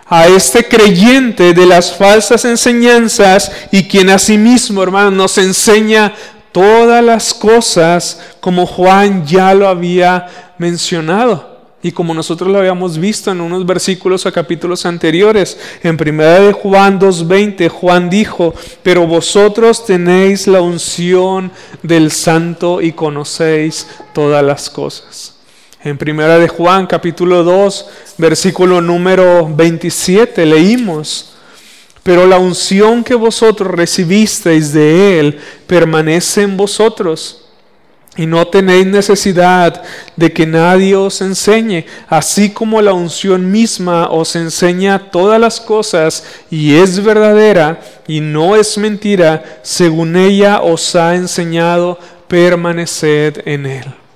[0.07, 6.15] a este creyente de las falsas enseñanzas y quien asimismo, hermano, nos enseña
[6.53, 11.59] todas las cosas como Juan ya lo había mencionado.
[11.81, 16.53] Y como nosotros lo habíamos visto en unos versículos o capítulos anteriores, en primera de
[16.53, 21.53] Juan 2.20, Juan dijo, pero vosotros tenéis la unción
[21.85, 25.38] del santo y conocéis todas las cosas.
[25.85, 27.87] En primera de Juan capítulo 2,
[28.19, 31.37] versículo número 27, leímos,
[32.03, 35.38] pero la unción que vosotros recibisteis de él
[35.69, 37.45] permanece en vosotros
[38.17, 39.81] y no tenéis necesidad
[40.17, 46.25] de que nadie os enseñe, así como la unción misma os enseña todas las cosas
[46.51, 54.08] y es verdadera y no es mentira, según ella os ha enseñado, permaneced en él.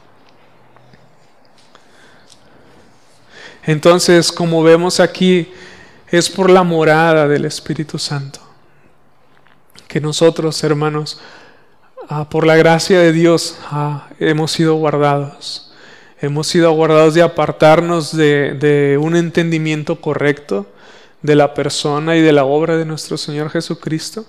[3.65, 5.53] Entonces, como vemos aquí,
[6.09, 8.41] es por la morada del Espíritu Santo
[9.89, 11.21] que nosotros, hermanos,
[12.09, 15.73] Ah, por la gracia de Dios ah, hemos sido guardados.
[16.21, 20.67] Hemos sido guardados de apartarnos de, de un entendimiento correcto
[21.23, 24.27] de la persona y de la obra de nuestro Señor Jesucristo.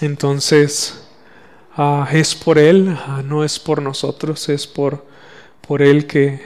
[0.00, 1.02] Entonces,
[1.76, 5.04] ah, es por Él, no es por nosotros, es por,
[5.66, 6.44] por Él que,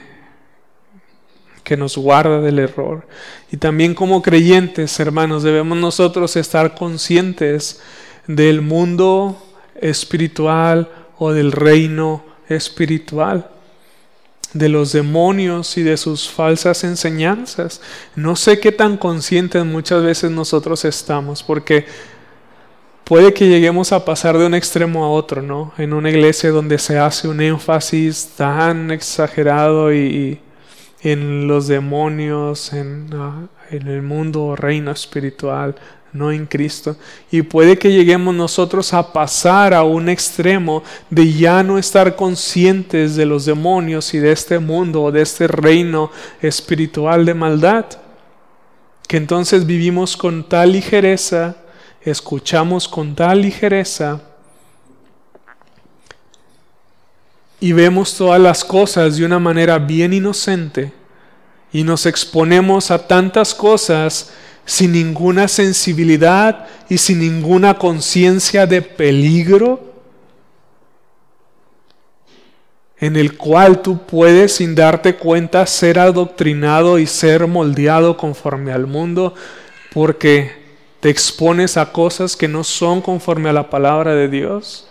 [1.67, 3.09] que nos guarda del error.
[3.51, 7.81] Y también como creyentes, hermanos, debemos nosotros estar conscientes
[8.29, 9.37] del mundo
[9.75, 13.51] espiritual o del reino espiritual,
[14.53, 17.81] de los demonios y de sus falsas enseñanzas.
[18.15, 21.85] No sé qué tan conscientes muchas veces nosotros estamos, porque
[23.03, 25.73] puede que lleguemos a pasar de un extremo a otro, ¿no?
[25.79, 30.39] En una iglesia donde se hace un énfasis tan exagerado y,
[31.13, 35.77] en los demonios, en, ah, en el mundo reino espiritual,
[36.13, 36.97] no en Cristo.
[37.31, 43.15] Y puede que lleguemos nosotros a pasar a un extremo de ya no estar conscientes
[43.15, 46.11] de los demonios y de este mundo o de este reino
[46.43, 47.87] espiritual de maldad.
[49.07, 51.55] Que entonces vivimos con tal ligereza,
[52.03, 54.23] escuchamos con tal ligereza
[57.61, 60.93] y vemos todas las cosas de una manera bien inocente
[61.73, 64.31] y nos exponemos a tantas cosas
[64.65, 69.95] sin ninguna sensibilidad y sin ninguna conciencia de peligro
[72.99, 78.87] en el cual tú puedes sin darte cuenta ser adoctrinado y ser moldeado conforme al
[78.87, 79.35] mundo
[79.93, 80.53] porque
[81.01, 84.86] te expones a cosas que no son conforme a la palabra de Dios.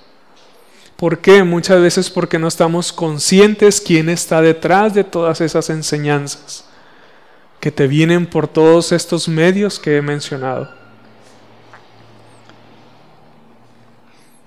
[0.96, 1.44] ¿Por qué?
[1.44, 6.66] Muchas veces porque no estamos conscientes quién está detrás de todas esas enseñanzas
[7.60, 10.70] que te vienen por todos estos medios que he mencionado.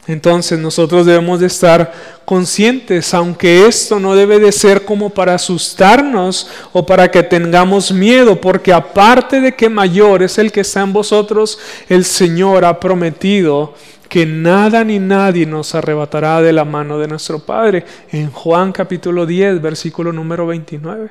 [0.07, 1.93] Entonces nosotros debemos de estar
[2.25, 8.41] conscientes, aunque esto no debe de ser como para asustarnos o para que tengamos miedo,
[8.41, 11.59] porque aparte de que mayor es el que está en vosotros,
[11.91, 13.75] el Señor ha prometido
[14.09, 17.85] que nada ni nadie nos arrebatará de la mano de nuestro Padre.
[18.11, 21.11] En Juan capítulo 10, versículo número 29.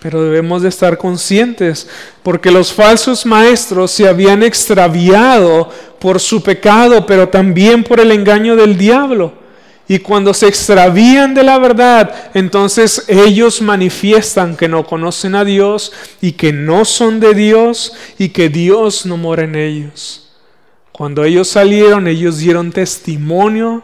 [0.00, 1.88] Pero debemos de estar conscientes
[2.22, 8.54] porque los falsos maestros se habían extraviado por su pecado, pero también por el engaño
[8.54, 9.32] del diablo.
[9.88, 15.92] Y cuando se extravían de la verdad, entonces ellos manifiestan que no conocen a Dios
[16.20, 20.27] y que no son de Dios y que Dios no mora en ellos.
[20.98, 23.82] Cuando ellos salieron, ellos dieron testimonio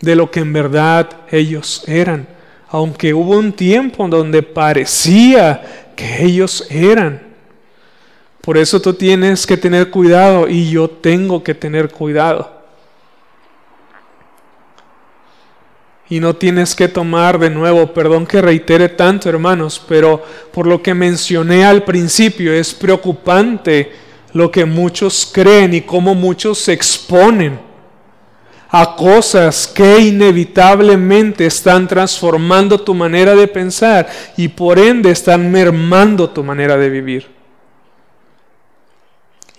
[0.00, 2.28] de lo que en verdad ellos eran
[2.72, 7.20] aunque hubo un tiempo donde parecía que ellos eran.
[8.40, 12.50] Por eso tú tienes que tener cuidado y yo tengo que tener cuidado.
[16.08, 20.82] Y no tienes que tomar de nuevo, perdón que reitere tanto hermanos, pero por lo
[20.82, 23.92] que mencioné al principio es preocupante
[24.32, 27.60] lo que muchos creen y cómo muchos se exponen
[28.74, 36.30] a cosas que inevitablemente están transformando tu manera de pensar y por ende están mermando
[36.30, 37.26] tu manera de vivir.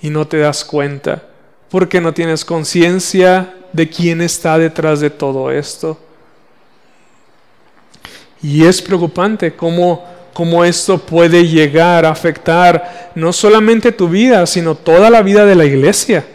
[0.01, 1.21] Y no te das cuenta
[1.69, 5.99] porque no tienes conciencia de quién está detrás de todo esto.
[8.41, 14.75] Y es preocupante cómo, cómo esto puede llegar a afectar no solamente tu vida, sino
[14.75, 16.25] toda la vida de la iglesia.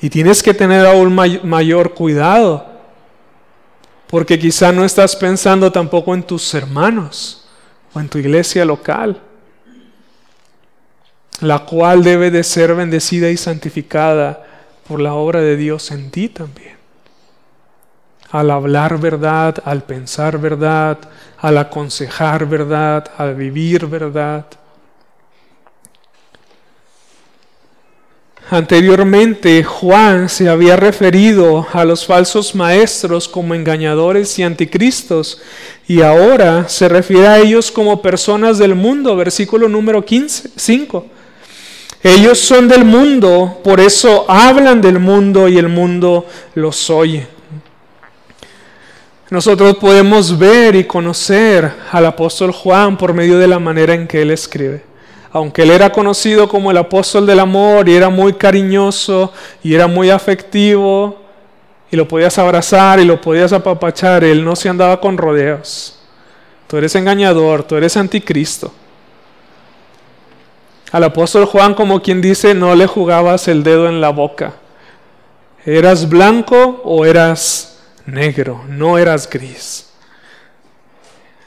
[0.00, 2.66] Y tienes que tener aún mayor cuidado,
[4.08, 7.46] porque quizá no estás pensando tampoco en tus hermanos
[7.94, 9.20] o en tu iglesia local,
[11.40, 14.44] la cual debe de ser bendecida y santificada
[14.88, 16.81] por la obra de Dios en ti también.
[18.32, 20.98] Al hablar verdad, al pensar verdad,
[21.38, 24.46] al aconsejar verdad, al vivir verdad.
[28.52, 35.40] Anteriormente Juan se había referido a los falsos maestros como engañadores y anticristos
[35.88, 41.06] y ahora se refiere a ellos como personas del mundo, versículo número 15, 5.
[42.02, 47.26] Ellos son del mundo, por eso hablan del mundo y el mundo los oye.
[49.32, 54.20] Nosotros podemos ver y conocer al apóstol Juan por medio de la manera en que
[54.20, 54.84] él escribe
[55.32, 59.86] aunque él era conocido como el apóstol del amor y era muy cariñoso y era
[59.86, 61.16] muy afectivo
[61.90, 65.98] y lo podías abrazar y lo podías apapachar, él no se andaba con rodeos.
[66.66, 68.70] Tú eres engañador, tú eres anticristo.
[70.90, 74.52] Al apóstol Juan, como quien dice, no le jugabas el dedo en la boca.
[75.64, 77.71] ¿Eras blanco o eras
[78.06, 78.64] negro?
[78.68, 79.86] No eras gris.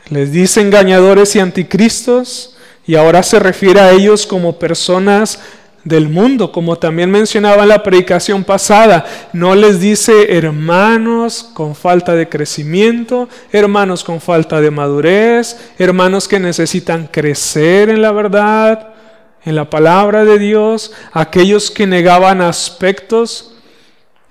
[0.10, 5.40] Les dice engañadores y anticristos y ahora se refiere a ellos como personas
[5.84, 12.16] del mundo, como también mencionaba en la predicación pasada, no les dice hermanos con falta
[12.16, 18.96] de crecimiento, hermanos con falta de madurez, hermanos que necesitan crecer en la verdad,
[19.44, 23.55] en la palabra de Dios, aquellos que negaban aspectos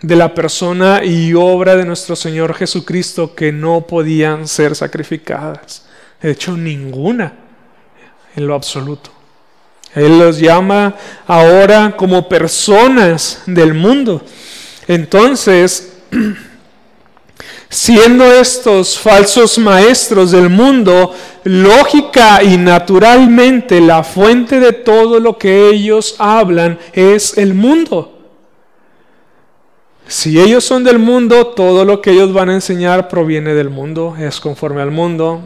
[0.00, 5.86] de la persona y obra de nuestro Señor Jesucristo que no podían ser sacrificadas.
[6.20, 7.32] De hecho, ninguna
[8.36, 9.10] en lo absoluto.
[9.94, 10.94] Él los llama
[11.26, 14.22] ahora como personas del mundo.
[14.88, 15.92] Entonces,
[17.68, 21.14] siendo estos falsos maestros del mundo,
[21.44, 28.13] lógica y naturalmente la fuente de todo lo que ellos hablan es el mundo.
[30.06, 34.14] Si ellos son del mundo, todo lo que ellos van a enseñar proviene del mundo,
[34.18, 35.40] es conforme al mundo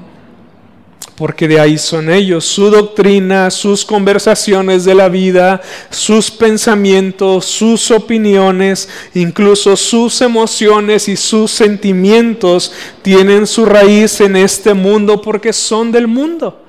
[1.18, 7.90] porque de ahí son ellos, su doctrina, sus conversaciones de la vida, sus pensamientos, sus
[7.90, 15.90] opiniones, incluso sus emociones y sus sentimientos tienen su raíz en este mundo porque son
[15.90, 16.62] del mundo.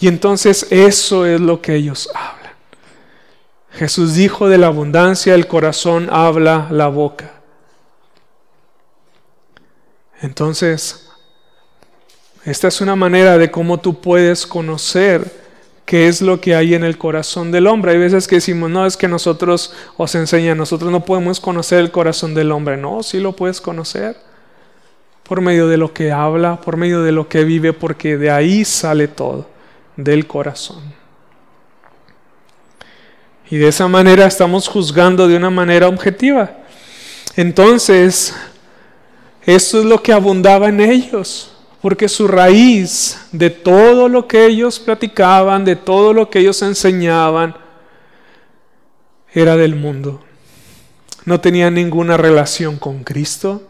[0.00, 2.43] Y entonces eso es lo que ellos hablan.
[3.76, 7.32] Jesús dijo de la abundancia del corazón habla la boca.
[10.20, 11.10] Entonces,
[12.44, 15.44] esta es una manera de cómo tú puedes conocer
[15.84, 17.92] qué es lo que hay en el corazón del hombre.
[17.92, 21.90] Hay veces que decimos, no, es que nosotros os enseñan, nosotros no podemos conocer el
[21.90, 22.76] corazón del hombre.
[22.76, 24.16] No, sí lo puedes conocer
[25.24, 28.64] por medio de lo que habla, por medio de lo que vive, porque de ahí
[28.64, 29.48] sale todo,
[29.96, 31.03] del corazón.
[33.50, 36.50] Y de esa manera estamos juzgando de una manera objetiva.
[37.36, 38.34] Entonces,
[39.44, 44.80] esto es lo que abundaba en ellos porque su raíz de todo lo que ellos
[44.80, 47.54] platicaban, de todo lo que ellos enseñaban,
[49.34, 50.24] era del mundo.
[51.26, 53.68] No tenía ninguna relación con Cristo.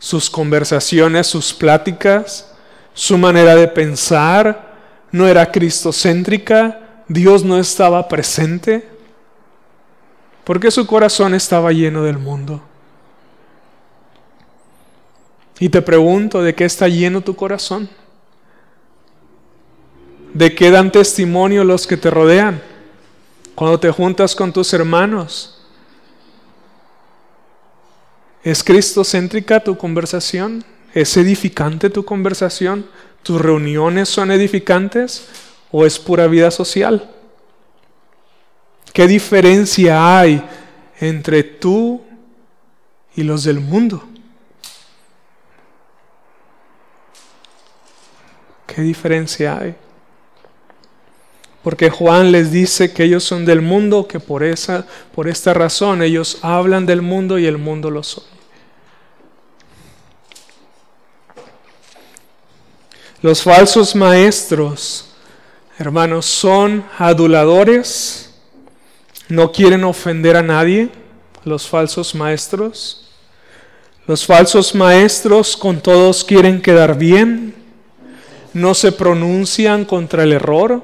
[0.00, 2.52] Sus conversaciones, sus pláticas,
[2.94, 4.72] su manera de pensar
[5.12, 7.04] no era cristocéntrica.
[7.06, 8.88] Dios no estaba presente
[10.44, 12.62] porque su corazón estaba lleno del mundo.
[15.58, 17.88] Y te pregunto, ¿de qué está lleno tu corazón?
[20.34, 22.60] ¿De qué dan testimonio los que te rodean?
[23.54, 25.60] Cuando te juntas con tus hermanos.
[28.42, 30.64] ¿Es cristocéntrica tu conversación?
[30.94, 32.86] ¿Es edificante tu conversación?
[33.22, 35.28] ¿Tus reuniones son edificantes?
[35.70, 37.08] ¿O es pura vida social?
[38.92, 40.42] ¿Qué diferencia hay
[41.00, 42.02] entre tú
[43.16, 44.04] y los del mundo?
[48.66, 49.74] ¿Qué diferencia hay?
[51.62, 56.02] Porque Juan les dice que ellos son del mundo, que por esa por esta razón
[56.02, 58.24] ellos hablan del mundo y el mundo lo son.
[63.20, 65.14] Los falsos maestros,
[65.78, 68.31] hermanos, son aduladores,
[69.32, 70.90] no quieren ofender a nadie,
[71.42, 73.08] los falsos maestros.
[74.06, 77.54] Los falsos maestros con todos quieren quedar bien,
[78.52, 80.82] no se pronuncian contra el error.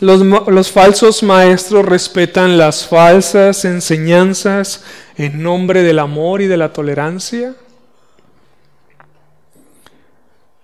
[0.00, 4.84] Los, falsos maestros respetan las falsas enseñanzas
[5.16, 7.54] en nombre del amor y de la tolerancia.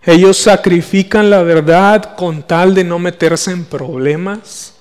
[0.03, 4.75] Ellos sacrifican la verdad con tal de no meterse en problemas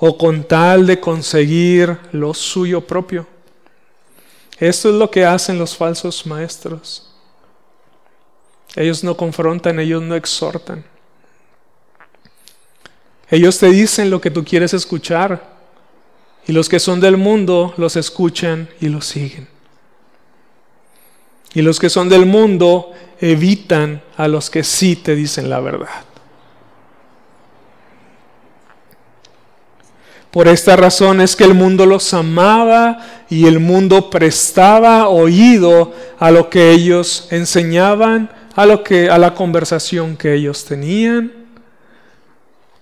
[0.00, 3.26] o con tal de conseguir lo suyo propio.
[4.58, 7.06] Esto es lo que hacen los falsos maestros.
[8.76, 10.84] Ellos no confrontan, ellos no exhortan.
[13.30, 15.60] Ellos te dicen lo que tú quieres escuchar.
[16.46, 19.48] Y los que son del mundo los escuchan y los siguen.
[21.52, 26.04] Y los que son del mundo evitan a los que sí te dicen la verdad.
[30.30, 36.30] Por esta razón es que el mundo los amaba y el mundo prestaba oído a
[36.30, 41.32] lo que ellos enseñaban a, lo que, a la conversación que ellos tenían,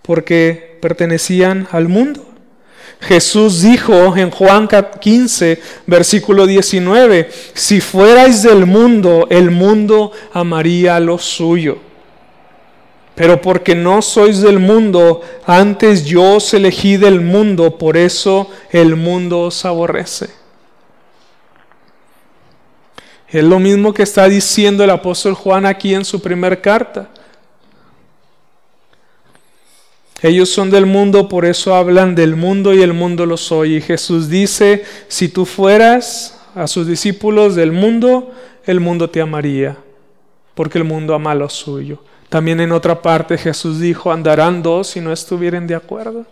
[0.03, 2.24] porque pertenecían al mundo.
[3.01, 4.68] Jesús dijo en Juan
[5.01, 11.88] 15, versículo 19, si fuerais del mundo, el mundo amaría lo suyo.
[13.18, 18.94] Pero porque no sois del mundo, antes yo os elegí del mundo, por eso el
[18.94, 20.30] mundo os aborrece.
[23.28, 27.08] Es lo mismo que está diciendo el apóstol Juan aquí en su primera carta.
[30.22, 33.78] Ellos son del mundo, por eso hablan del mundo y el mundo lo soy.
[33.78, 38.30] Y Jesús dice, si tú fueras a sus discípulos del mundo,
[38.64, 39.76] el mundo te amaría,
[40.54, 42.00] porque el mundo ama lo suyo.
[42.29, 46.26] También en otra parte Jesús dijo, andarán dos si no estuvieren de acuerdo.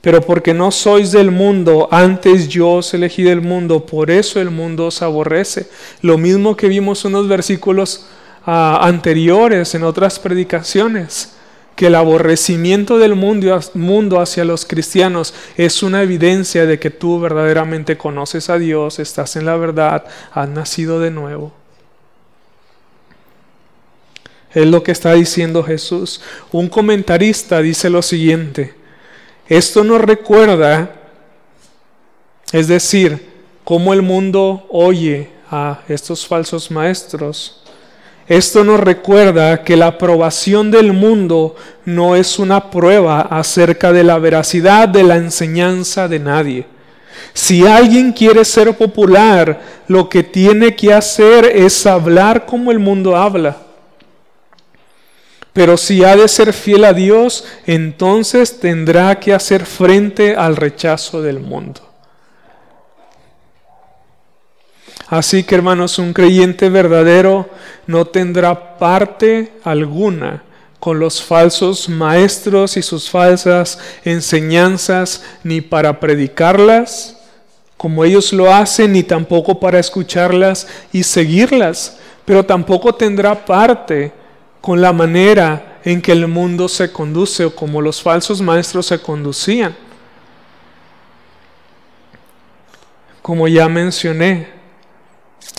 [0.00, 4.50] Pero porque no sois del mundo, antes yo os elegí del mundo, por eso el
[4.50, 5.68] mundo os aborrece.
[6.00, 8.06] Lo mismo que vimos unos versículos
[8.44, 11.34] ah, anteriores en otras predicaciones,
[11.76, 17.20] que el aborrecimiento del mundo, mundo hacia los cristianos es una evidencia de que tú
[17.20, 21.61] verdaderamente conoces a Dios, estás en la verdad, has nacido de nuevo.
[24.54, 26.20] Es lo que está diciendo Jesús.
[26.50, 28.74] Un comentarista dice lo siguiente.
[29.48, 30.94] Esto nos recuerda,
[32.52, 33.30] es decir,
[33.64, 37.62] cómo el mundo oye a estos falsos maestros.
[38.28, 44.18] Esto nos recuerda que la aprobación del mundo no es una prueba acerca de la
[44.18, 46.66] veracidad de la enseñanza de nadie.
[47.34, 53.16] Si alguien quiere ser popular, lo que tiene que hacer es hablar como el mundo
[53.16, 53.71] habla.
[55.52, 61.20] Pero si ha de ser fiel a Dios, entonces tendrá que hacer frente al rechazo
[61.20, 61.80] del mundo.
[65.08, 67.50] Así que hermanos, un creyente verdadero
[67.86, 70.42] no tendrá parte alguna
[70.78, 77.18] con los falsos maestros y sus falsas enseñanzas, ni para predicarlas,
[77.76, 84.12] como ellos lo hacen, ni tampoco para escucharlas y seguirlas, pero tampoco tendrá parte
[84.62, 89.00] con la manera en que el mundo se conduce o como los falsos maestros se
[89.00, 89.76] conducían.
[93.20, 94.48] Como ya mencioné,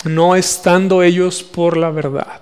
[0.04, 2.40] no estando ellos por la verdad,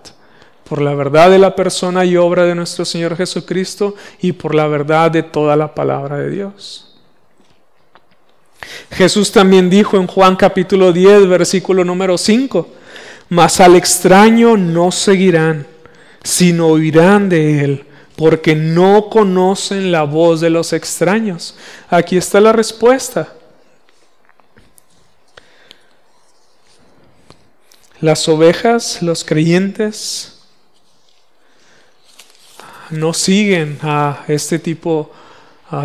[0.69, 4.69] por la verdad de la persona y obra de nuestro Señor Jesucristo y por la
[4.69, 6.95] verdad de toda la palabra de Dios.
[8.93, 12.69] Jesús también dijo en Juan capítulo 10, versículo número 5,
[13.31, 15.72] mas al extraño no seguirán
[16.25, 21.57] sino oirán de él, porque no conocen la voz de los extraños.
[21.89, 23.35] Aquí está la respuesta.
[28.01, 30.41] Las ovejas, los creyentes,
[32.91, 35.13] no siguen a este tipo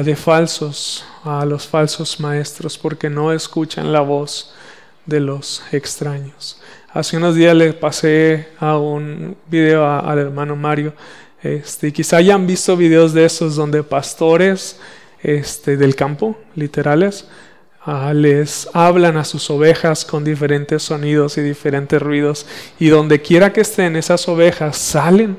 [0.04, 4.54] de falsos, a los falsos maestros, porque no escuchan la voz
[5.06, 6.60] de los extraños.
[6.94, 10.94] Hace unos días le pasé un video al hermano Mario.
[11.44, 14.80] Este, quizá hayan visto videos de esos donde pastores
[15.22, 17.28] este, del campo, literales,
[17.84, 22.46] ah, les hablan a sus ovejas con diferentes sonidos y diferentes ruidos.
[22.80, 25.38] Y donde quiera que estén esas ovejas, salen,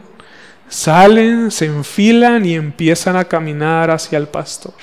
[0.68, 4.74] salen, se enfilan y empiezan a caminar hacia el pastor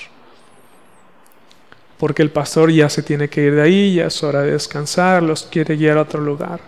[2.05, 5.23] porque el pastor ya se tiene que ir de ahí, ya es hora de descansar,
[5.23, 6.59] los quiere guiar a otro lugar.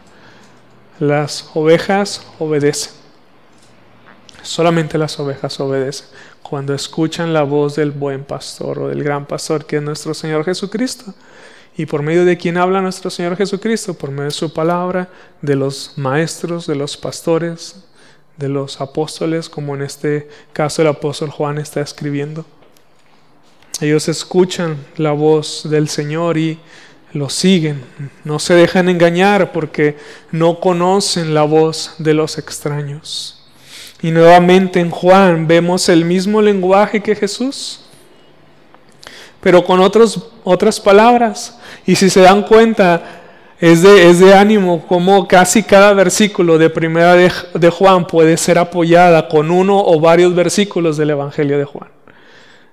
[0.98, 2.94] Las ovejas obedecen.
[4.42, 6.08] Solamente las ovejas obedecen
[6.42, 10.44] cuando escuchan la voz del buen pastor o del gran pastor que es nuestro Señor
[10.44, 11.14] Jesucristo.
[11.78, 15.08] Y por medio de quien habla nuestro Señor Jesucristo, por medio de su palabra,
[15.44, 17.76] de los maestros, de los pastores,
[18.38, 22.44] de los apóstoles, como en este caso el apóstol Juan está escribiendo.
[23.80, 26.58] Ellos escuchan la voz del Señor y
[27.14, 27.84] lo siguen.
[28.24, 29.98] No se dejan engañar porque
[30.32, 33.46] no conocen la voz de los extraños.
[34.02, 37.82] Y nuevamente en Juan vemos el mismo lenguaje que Jesús,
[39.42, 41.60] pero con otras palabras.
[41.86, 43.04] Y si se dan cuenta,
[43.60, 48.58] es de, es de ánimo como casi cada versículo de primera de Juan puede ser
[48.58, 51.97] apoyada con uno o varios versículos del Evangelio de Juan.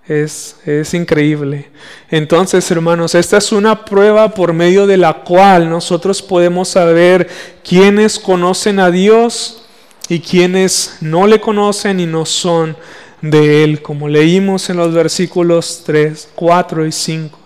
[0.06, 1.70] Es, increíble.
[2.10, 7.28] Entonces, hermanos, esta es una prueba por medio de la cual nosotros podemos saber
[7.66, 9.64] quiénes conocen a Dios
[10.10, 12.76] y quiénes no le conocen y no son
[13.22, 17.38] de Él, como leímos en los versículos 3, 4 y 5.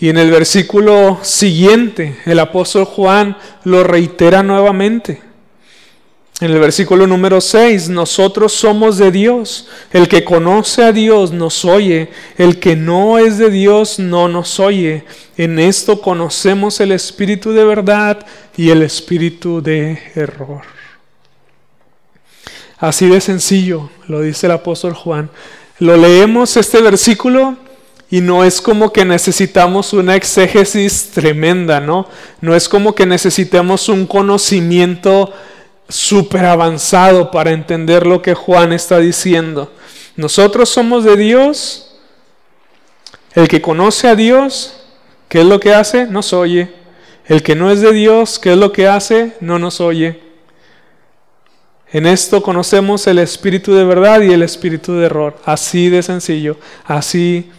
[0.00, 5.29] Y en el versículo siguiente, el apóstol Juan lo reitera nuevamente.
[6.40, 9.68] En el versículo número 6, nosotros somos de Dios.
[9.92, 12.08] El que conoce a Dios nos oye.
[12.38, 15.04] El que no es de Dios no nos oye.
[15.36, 18.24] En esto conocemos el espíritu de verdad
[18.56, 20.62] y el espíritu de error.
[22.78, 25.28] Así de sencillo, lo dice el apóstol Juan.
[25.78, 27.56] Lo leemos este versículo
[28.12, 32.08] Y no es como que necesitamos una exégesis tremenda, ¿no?
[32.40, 35.32] No es como que necesitemos un conocimiento
[35.90, 39.72] súper avanzado para entender lo que Juan está diciendo.
[40.16, 41.86] Nosotros somos de Dios.
[43.34, 44.74] El que conoce a Dios,
[45.28, 46.06] ¿qué es lo que hace?
[46.06, 46.72] Nos oye.
[47.26, 49.36] El que no es de Dios, ¿qué es lo que hace?
[49.40, 50.20] No nos oye.
[51.92, 55.36] En esto conocemos el espíritu de verdad y el espíritu de error.
[55.44, 57.50] Así de sencillo, así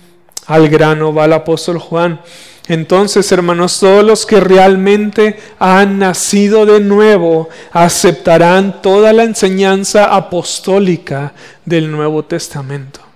[0.46, 2.22] al grano va el apóstol Juan.
[2.68, 11.34] Entonces, hermanos, todos los que realmente han nacido de nuevo aceptarán toda la enseñanza apostólica
[11.66, 13.11] del Nuevo Testamento.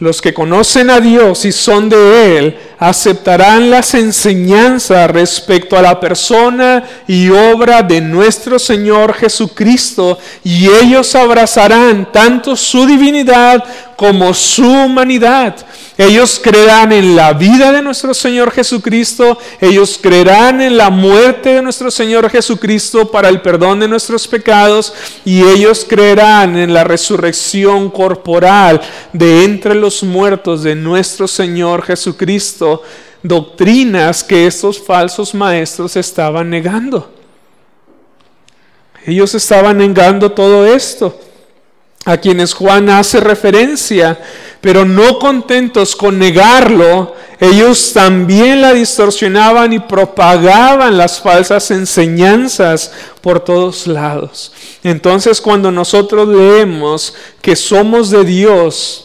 [0.00, 6.00] Los que conocen a Dios y son de Él aceptarán las enseñanzas respecto a la
[6.00, 13.62] persona y obra de nuestro Señor Jesucristo y ellos abrazarán tanto su divinidad
[13.96, 15.54] como su humanidad.
[15.96, 21.62] Ellos creerán en la vida de nuestro Señor Jesucristo, ellos creerán en la muerte de
[21.62, 24.92] nuestro Señor Jesucristo para el perdón de nuestros pecados
[25.24, 28.80] y ellos creerán en la resurrección corporal
[29.12, 32.82] de entre los muertos de nuestro Señor Jesucristo,
[33.22, 37.10] doctrinas que estos falsos maestros estaban negando.
[39.06, 41.18] Ellos estaban negando todo esto
[42.04, 44.18] a quienes Juan hace referencia,
[44.60, 53.40] pero no contentos con negarlo, ellos también la distorsionaban y propagaban las falsas enseñanzas por
[53.40, 54.52] todos lados.
[54.82, 59.03] Entonces cuando nosotros leemos que somos de Dios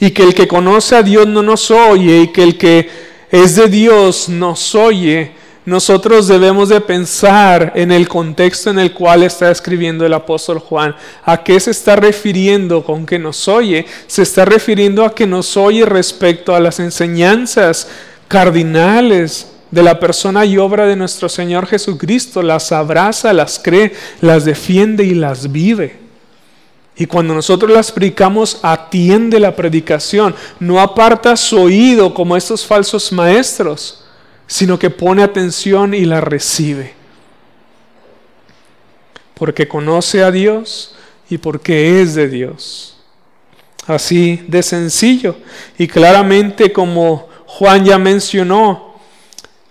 [0.00, 2.88] y que el que conoce a Dios no nos oye y que el que
[3.30, 5.32] es de Dios nos oye,
[5.66, 10.94] nosotros debemos de pensar en el contexto en el cual está escribiendo el apóstol Juan.
[11.24, 13.86] ¿A qué se está refiriendo con que nos oye?
[14.06, 17.88] Se está refiriendo a que nos oye respecto a las enseñanzas
[18.28, 22.42] cardinales de la persona y obra de nuestro Señor Jesucristo.
[22.42, 26.03] Las abraza, las cree, las defiende y las vive.
[26.96, 33.10] Y cuando nosotros las predicamos, atiende la predicación, no aparta su oído como estos falsos
[33.12, 34.04] maestros
[34.46, 36.94] sino que pone atención y la recibe.
[39.34, 40.94] Porque conoce a Dios
[41.28, 42.96] y porque es de Dios.
[43.86, 45.36] Así de sencillo.
[45.76, 48.94] Y claramente como Juan ya mencionó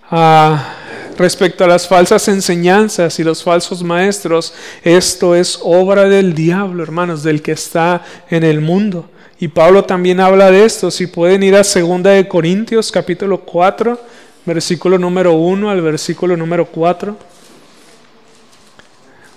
[0.09, 0.75] ah,
[1.17, 4.53] respecto a las falsas enseñanzas y los falsos maestros,
[4.83, 9.09] esto es obra del diablo, hermanos, del que está en el mundo.
[9.39, 10.89] Y Pablo también habla de esto.
[10.91, 13.99] Si pueden ir a 2 de Corintios capítulo 4,
[14.45, 17.17] versículo número 1 al versículo número 4.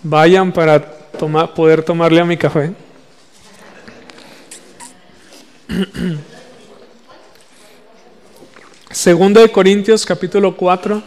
[0.02, 0.80] Vayan para
[1.54, 2.72] poder tomarle a mi café.
[8.90, 11.02] Segunda de Corintios capítulo 4,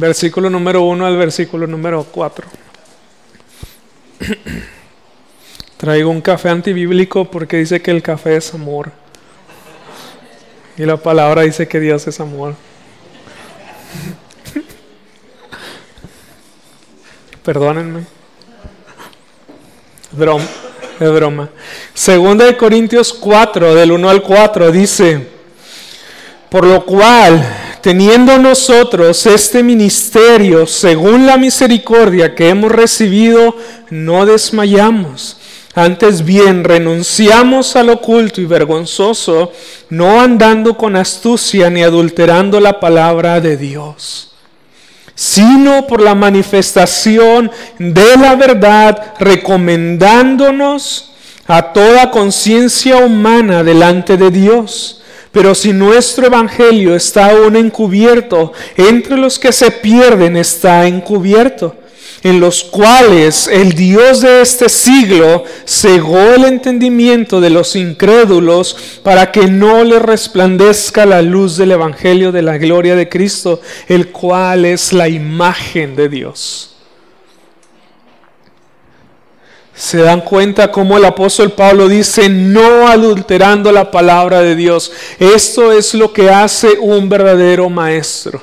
[0.00, 2.46] versículo número 1 al versículo número 4.
[5.76, 8.92] Traigo un café antibíblico porque dice que el café es amor.
[10.76, 12.54] Y la palabra dice que Dios es amor.
[17.44, 18.06] Perdónenme.
[20.12, 20.44] Broma,
[20.98, 21.50] es broma.
[21.92, 25.28] Segunda de Corintios 4, del 1 al 4, dice,
[26.48, 33.56] por lo cual, teniendo nosotros este ministerio, según la misericordia que hemos recibido,
[33.90, 35.36] no desmayamos.
[35.74, 39.52] Antes bien, renunciamos al oculto y vergonzoso,
[39.88, 44.30] no andando con astucia ni adulterando la palabra de Dios
[45.20, 51.12] sino por la manifestación de la verdad, recomendándonos
[51.46, 54.99] a toda conciencia humana delante de Dios.
[55.32, 61.76] Pero si nuestro evangelio está aún encubierto, entre los que se pierden está encubierto
[62.22, 69.32] en los cuales el Dios de este siglo cegó el entendimiento de los incrédulos para
[69.32, 74.64] que no les resplandezca la luz del Evangelio de la gloria de Cristo, el cual
[74.64, 76.69] es la imagen de Dios.
[79.80, 84.92] Se dan cuenta cómo el apóstol Pablo dice, no adulterando la palabra de Dios.
[85.18, 88.42] Esto es lo que hace un verdadero maestro.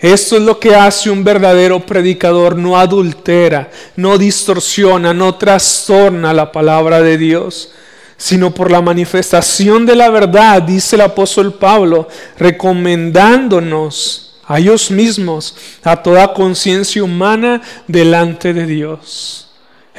[0.00, 6.50] Esto es lo que hace un verdadero predicador, no adultera, no distorsiona, no trastorna la
[6.50, 7.72] palabra de Dios,
[8.16, 12.08] sino por la manifestación de la verdad, dice el apóstol Pablo,
[12.38, 15.54] recomendándonos a ellos mismos,
[15.84, 19.51] a toda conciencia humana delante de Dios.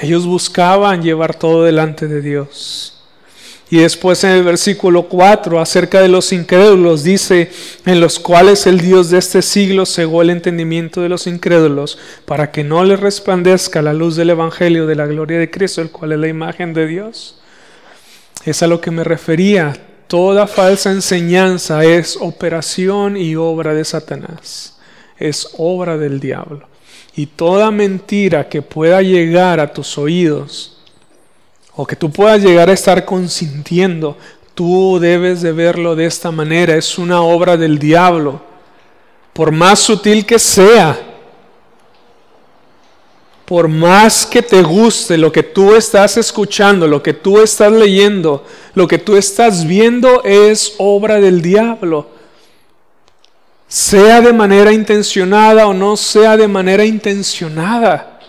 [0.04, 3.02] Ellos buscaban llevar todo delante de Dios.
[3.70, 7.50] Y después en el versículo 4, acerca de los incrédulos, dice,
[7.86, 12.52] en los cuales el Dios de este siglo cegó el entendimiento de los incrédulos, para
[12.52, 16.12] que no les resplandezca la luz del Evangelio de la gloria de Cristo, el cual
[16.12, 17.40] es la imagen de Dios.
[18.44, 19.72] Es a lo que me refería.
[20.08, 24.78] Toda falsa enseñanza es operación y obra de Satanás.
[25.18, 26.73] Es obra del diablo.
[27.16, 30.78] Y toda mentira que pueda llegar a tus oídos,
[31.76, 34.18] o que tú puedas llegar a estar consintiendo,
[34.54, 36.76] tú debes de verlo de esta manera.
[36.76, 38.42] Es una obra del diablo.
[39.34, 41.00] Por más sutil que sea,
[43.46, 48.46] por más que te guste lo que tú estás escuchando, lo que tú estás leyendo,
[48.74, 52.08] lo que tú estás viendo es obra del diablo.
[53.74, 58.20] Sea de manera intencionada o no sea de manera intencionada.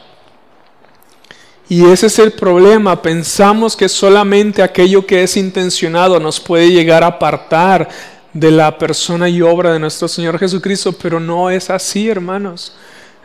[1.68, 3.02] Y ese es el problema.
[3.02, 7.86] Pensamos que solamente aquello que es intencionado nos puede llegar a apartar
[8.32, 12.74] de la persona y obra de nuestro Señor Jesucristo, pero no es así, hermanos.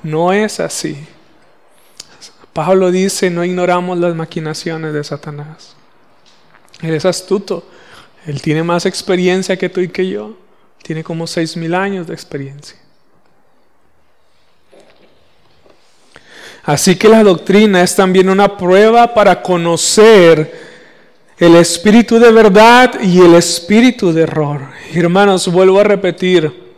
[0.04, 0.98] No es así.
[2.52, 5.74] Pablo dice, no ignoramos las maquinaciones de Satanás.
[6.82, 7.64] Él es astuto.
[8.26, 10.49] Él tiene más experiencia que tú y que yo.
[10.84, 12.78] Tiene como seis mil años de experiencia.
[16.64, 20.70] Así que la doctrina es también una prueba para conocer
[21.38, 24.62] el espíritu de verdad y el espíritu de error.
[24.94, 26.70] Hermanos, vuelvo a repetir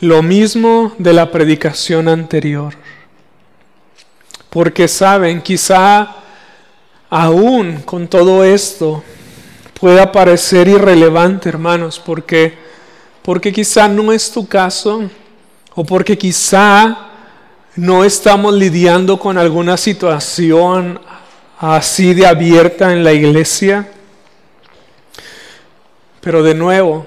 [0.00, 2.74] lo mismo de la predicación anterior.
[4.50, 6.16] Porque saben, quizá
[7.08, 9.02] aún con todo esto
[9.80, 12.54] pueda parecer irrelevante, hermanos, porque
[13.30, 15.08] porque quizá no es tu caso
[15.76, 17.10] o porque quizá
[17.76, 20.98] no estamos lidiando con alguna situación
[21.56, 23.88] así de abierta en la iglesia.
[26.20, 27.06] Pero de nuevo,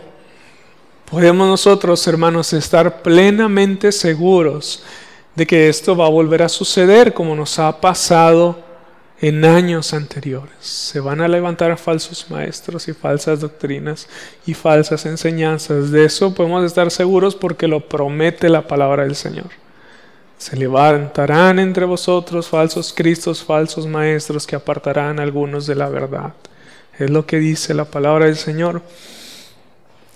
[1.11, 4.81] podemos nosotros, hermanos, estar plenamente seguros
[5.35, 8.62] de que esto va a volver a suceder como nos ha pasado
[9.23, 10.53] en años anteriores.
[10.59, 14.09] Se van a levantar falsos maestros y falsas doctrinas
[14.45, 15.91] y falsas enseñanzas.
[15.91, 19.47] De eso podemos estar seguros porque lo promete la palabra del Señor.
[20.37, 26.33] Se levantarán entre vosotros falsos cristos, falsos maestros que apartarán a algunos de la verdad.
[26.99, 28.81] Es lo que dice la palabra del Señor.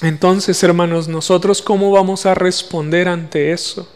[0.01, 3.87] Entonces, hermanos, nosotros cómo vamos a responder ante eso?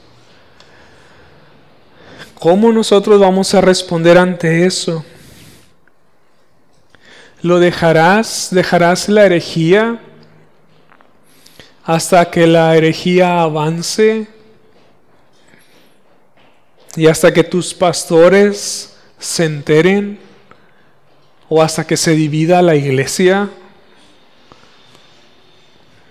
[2.42, 5.06] ¿Cómo nosotros vamos a responder ante eso?
[7.44, 8.48] ¿Lo dejarás?
[8.50, 10.00] ¿Dejarás la herejía
[11.84, 14.28] hasta que la herejía avance?
[16.96, 20.18] Y hasta que tus pastores se enteren
[21.48, 23.52] o hasta que se divida la iglesia,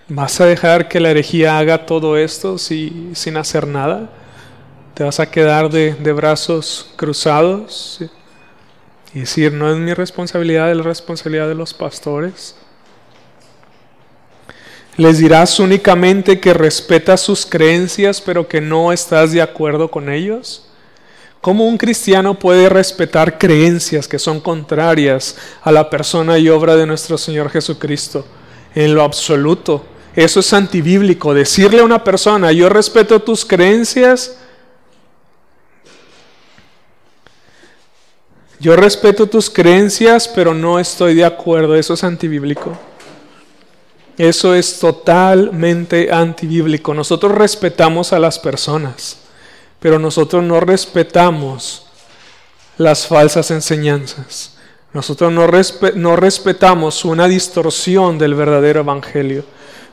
[0.07, 4.20] ¿vas a dejar que la herejía haga todo esto sin hacer nada?
[4.95, 8.01] ¿Te vas a quedar de, de brazos cruzados
[9.15, 12.55] y decir, no es mi responsabilidad, es la responsabilidad de los pastores?
[14.97, 20.67] Les dirás únicamente que respetas sus creencias, pero que no estás de acuerdo con ellos.
[21.41, 26.85] ¿Cómo un cristiano puede respetar creencias que son contrarias a la persona y obra de
[26.85, 28.27] nuestro Señor Jesucristo?
[28.75, 29.83] En lo absoluto.
[30.15, 31.33] Eso es antibíblico.
[31.33, 34.37] Decirle a una persona, yo respeto tus creencias,
[38.61, 41.75] yo respeto tus creencias, pero no estoy de acuerdo.
[41.75, 42.79] Eso es antibíblico.
[44.17, 46.95] Eso es totalmente antibíblico.
[46.95, 49.21] Nosotros respetamos a las personas
[49.81, 51.87] pero nosotros no respetamos
[52.77, 54.57] las falsas enseñanzas.
[54.93, 55.49] Nosotros no,
[55.95, 59.45] no, respetamos una distorsión del verdadero evangelio.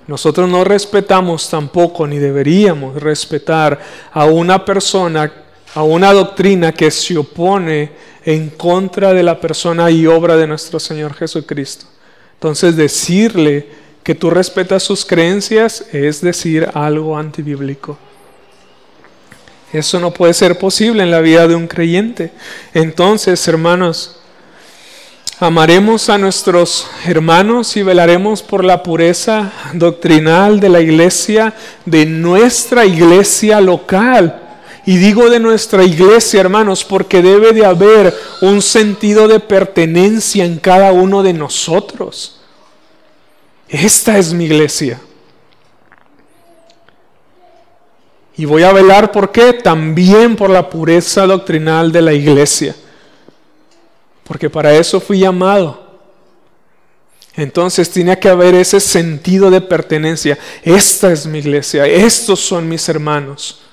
[0.08, 3.80] Nosotros no respetamos tampoco, ni deberíamos respetar
[4.12, 5.32] a una persona,
[5.74, 7.92] a una doctrina que se opone
[8.26, 11.86] en contra de la persona y obra de nuestro Señor Jesucristo.
[12.34, 13.68] Entonces decirle
[14.04, 17.98] que tú respetas sus creencias es decir algo antibíblico.
[19.74, 22.32] Eso no puede ser posible en la vida de un creyente.
[22.74, 24.18] Entonces, hermanos,
[25.40, 31.54] amaremos a nuestros hermanos y velaremos por la pureza doctrinal de la iglesia,
[31.86, 34.47] de nuestra iglesia local.
[34.88, 40.60] Y digo de nuestra iglesia, hermanos, porque debe de haber un sentido de pertenencia en
[40.60, 42.40] cada uno de nosotros.
[43.68, 45.02] Esta es mi iglesia.
[48.38, 49.52] Y voy a velar por qué?
[49.52, 52.74] También por la pureza doctrinal de la iglesia.
[54.24, 55.86] Porque para eso fui llamado.
[57.36, 60.38] Entonces tiene que haber ese sentido de pertenencia.
[60.64, 63.67] Esta es mi iglesia, estos son mis hermanos.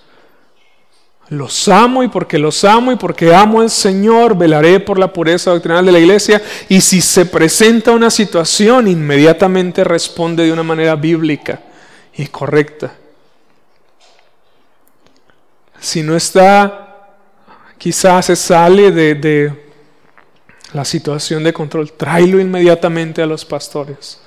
[1.31, 5.51] Los amo y porque los amo y porque amo al Señor, velaré por la pureza
[5.51, 6.43] doctrinal de la iglesia.
[6.68, 11.61] Y si se presenta una situación, inmediatamente responde de una manera bíblica
[12.14, 12.93] y correcta.
[15.81, 17.09] Si no está,
[17.79, 19.53] quizás se sale de,
[20.72, 24.20] la situación de control, tráelo inmediatamente a los pastores.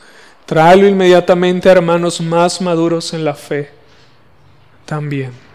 [0.46, 3.70] Tráelo inmediatamente a hermanos más maduros en la fe
[4.86, 5.47] también.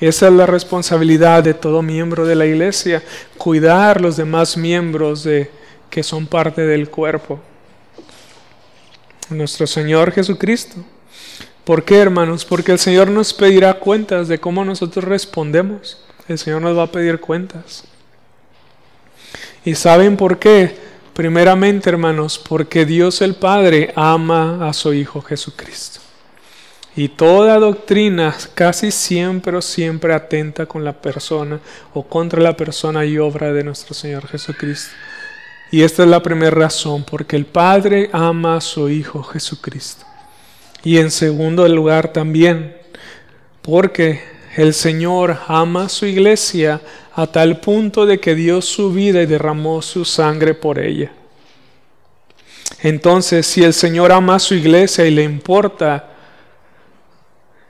[0.00, 3.02] Esa es la responsabilidad de todo miembro de la iglesia,
[3.38, 5.50] cuidar los demás miembros de,
[5.88, 7.40] que son parte del cuerpo.
[9.30, 10.76] Nuestro Señor Jesucristo.
[11.64, 12.44] ¿Por qué, hermanos?
[12.44, 15.98] Porque el Señor nos pedirá cuentas de cómo nosotros respondemos.
[16.28, 17.84] El Señor nos va a pedir cuentas.
[19.64, 20.76] ¿Y saben por qué?
[21.14, 26.05] Primeramente, hermanos, porque Dios el Padre ama a su Hijo Jesucristo.
[26.96, 31.60] Y toda doctrina casi siempre o siempre atenta con la persona
[31.92, 34.94] o contra la persona y obra de nuestro Señor Jesucristo.
[35.70, 40.06] Y esta es la primera razón, porque el Padre ama a su Hijo Jesucristo.
[40.82, 42.76] Y en segundo lugar también,
[43.60, 44.22] porque
[44.56, 46.80] el Señor ama a su iglesia
[47.14, 51.12] a tal punto de que dio su vida y derramó su sangre por ella.
[52.80, 56.15] Entonces, si el Señor ama a su iglesia y le importa,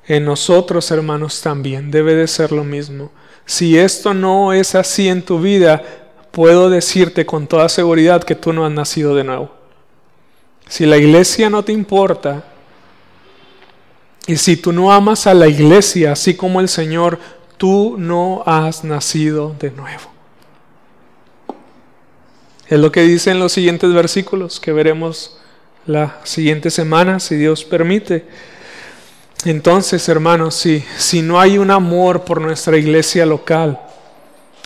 [0.07, 3.11] en nosotros, hermanos, también debe de ser lo mismo.
[3.45, 5.83] Si esto no es así en tu vida,
[6.31, 9.51] puedo decirte con toda seguridad que tú no has nacido de nuevo.
[10.69, 12.45] Si la iglesia no te importa,
[14.27, 17.19] y si tú no amas a la iglesia así como el Señor,
[17.57, 20.11] tú no has nacido de nuevo.
[22.69, 25.39] Es lo que dicen los siguientes versículos que veremos
[25.87, 28.27] la siguiente semana, si Dios permite.
[29.45, 33.79] Entonces, hermanos, si, si no hay un amor por nuestra iglesia local,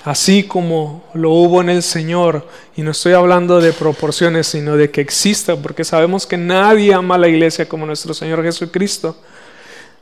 [0.05, 2.47] así como lo hubo en el Señor,
[2.77, 7.17] y no estoy hablando de proporciones, sino de que exista, porque sabemos que nadie ama
[7.17, 9.17] a la iglesia como nuestro Señor Jesucristo,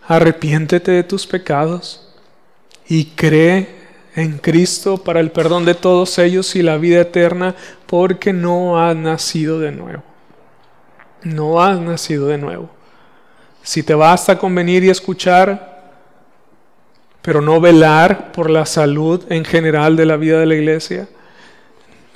[0.06, 2.08] arrepiéntete de tus pecados
[2.88, 3.78] y cree
[4.14, 7.54] en Cristo para el perdón de todos ellos y la vida eterna,
[7.86, 10.02] porque no has nacido de nuevo.
[11.22, 12.70] No has nacido de nuevo.
[13.68, 15.92] Si te basta con venir y escuchar,
[17.20, 21.06] pero no velar por la salud en general de la vida de la iglesia,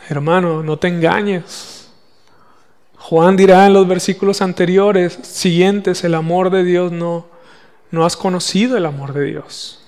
[0.09, 1.91] hermano, no te engañes.
[2.97, 7.27] Juan dirá en los versículos anteriores, siguientes, el amor de Dios no,
[7.91, 9.85] no has conocido el amor de Dios.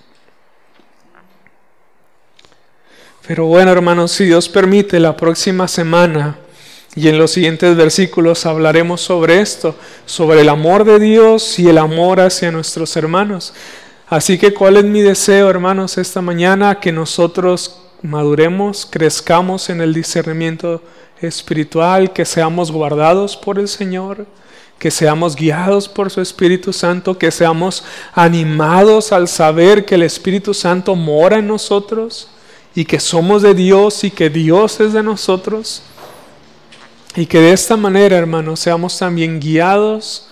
[3.27, 6.37] Pero bueno, hermanos, si Dios permite, la próxima semana
[6.97, 9.75] y en los siguientes versículos hablaremos sobre esto,
[10.07, 13.53] sobre el amor de Dios y el amor hacia nuestros hermanos.
[14.09, 16.79] Así que, ¿cuál es mi deseo, hermanos, esta mañana?
[16.79, 20.83] Que nosotros maduremos, crezcamos en el discernimiento
[21.21, 24.27] espiritual, que seamos guardados por el Señor
[24.79, 30.53] que seamos guiados por su Espíritu Santo, que seamos animados al saber que el Espíritu
[30.53, 32.29] Santo mora en nosotros
[32.75, 35.83] y que somos de Dios y que Dios es de nosotros.
[37.17, 40.29] Y que de esta manera, hermanos, seamos también guiados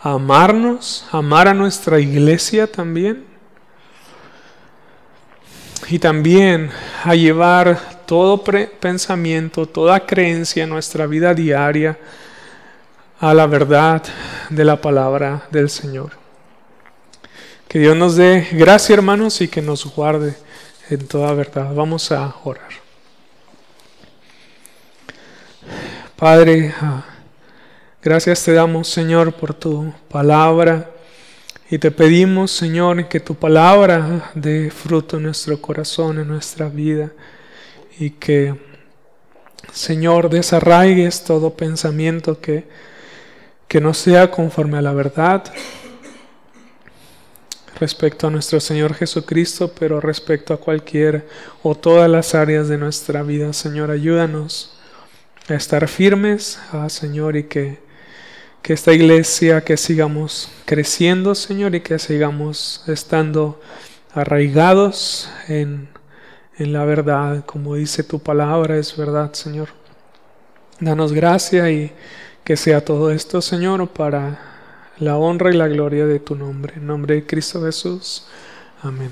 [0.00, 3.26] a amarnos, a amar a nuestra iglesia también.
[5.88, 6.70] Y también
[7.04, 11.98] a llevar todo pensamiento, toda creencia en nuestra vida diaria
[13.20, 14.02] a la verdad
[14.48, 16.12] de la palabra del Señor.
[17.68, 20.34] Que Dios nos dé gracia, hermanos, y que nos guarde
[20.88, 21.74] en toda verdad.
[21.74, 22.81] Vamos a orar.
[26.22, 27.04] Padre, ah,
[28.00, 30.88] gracias te damos, Señor, por tu palabra.
[31.68, 37.10] Y te pedimos, Señor, que tu palabra dé fruto en nuestro corazón, en nuestra vida.
[37.98, 38.54] Y que,
[39.72, 42.68] Señor, desarraigues todo pensamiento que
[43.66, 45.42] que no sea conforme a la verdad
[47.80, 51.26] respecto a nuestro Señor Jesucristo, pero respecto a cualquier
[51.64, 53.52] o todas las áreas de nuestra vida.
[53.52, 54.78] Señor, ayúdanos
[55.48, 57.78] a estar firmes, ah, Señor, y que,
[58.62, 63.60] que esta iglesia, que sigamos creciendo, Señor, y que sigamos estando
[64.14, 65.88] arraigados en,
[66.58, 69.68] en la verdad, como dice tu palabra, es verdad, Señor.
[70.80, 71.92] Danos gracia y
[72.44, 74.40] que sea todo esto, Señor, para
[74.98, 76.74] la honra y la gloria de tu nombre.
[76.76, 78.26] En nombre de Cristo Jesús.
[78.82, 79.10] Amén.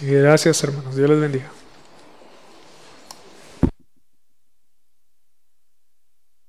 [0.00, 0.96] Y gracias, hermanos.
[0.96, 1.57] Dios les bendiga.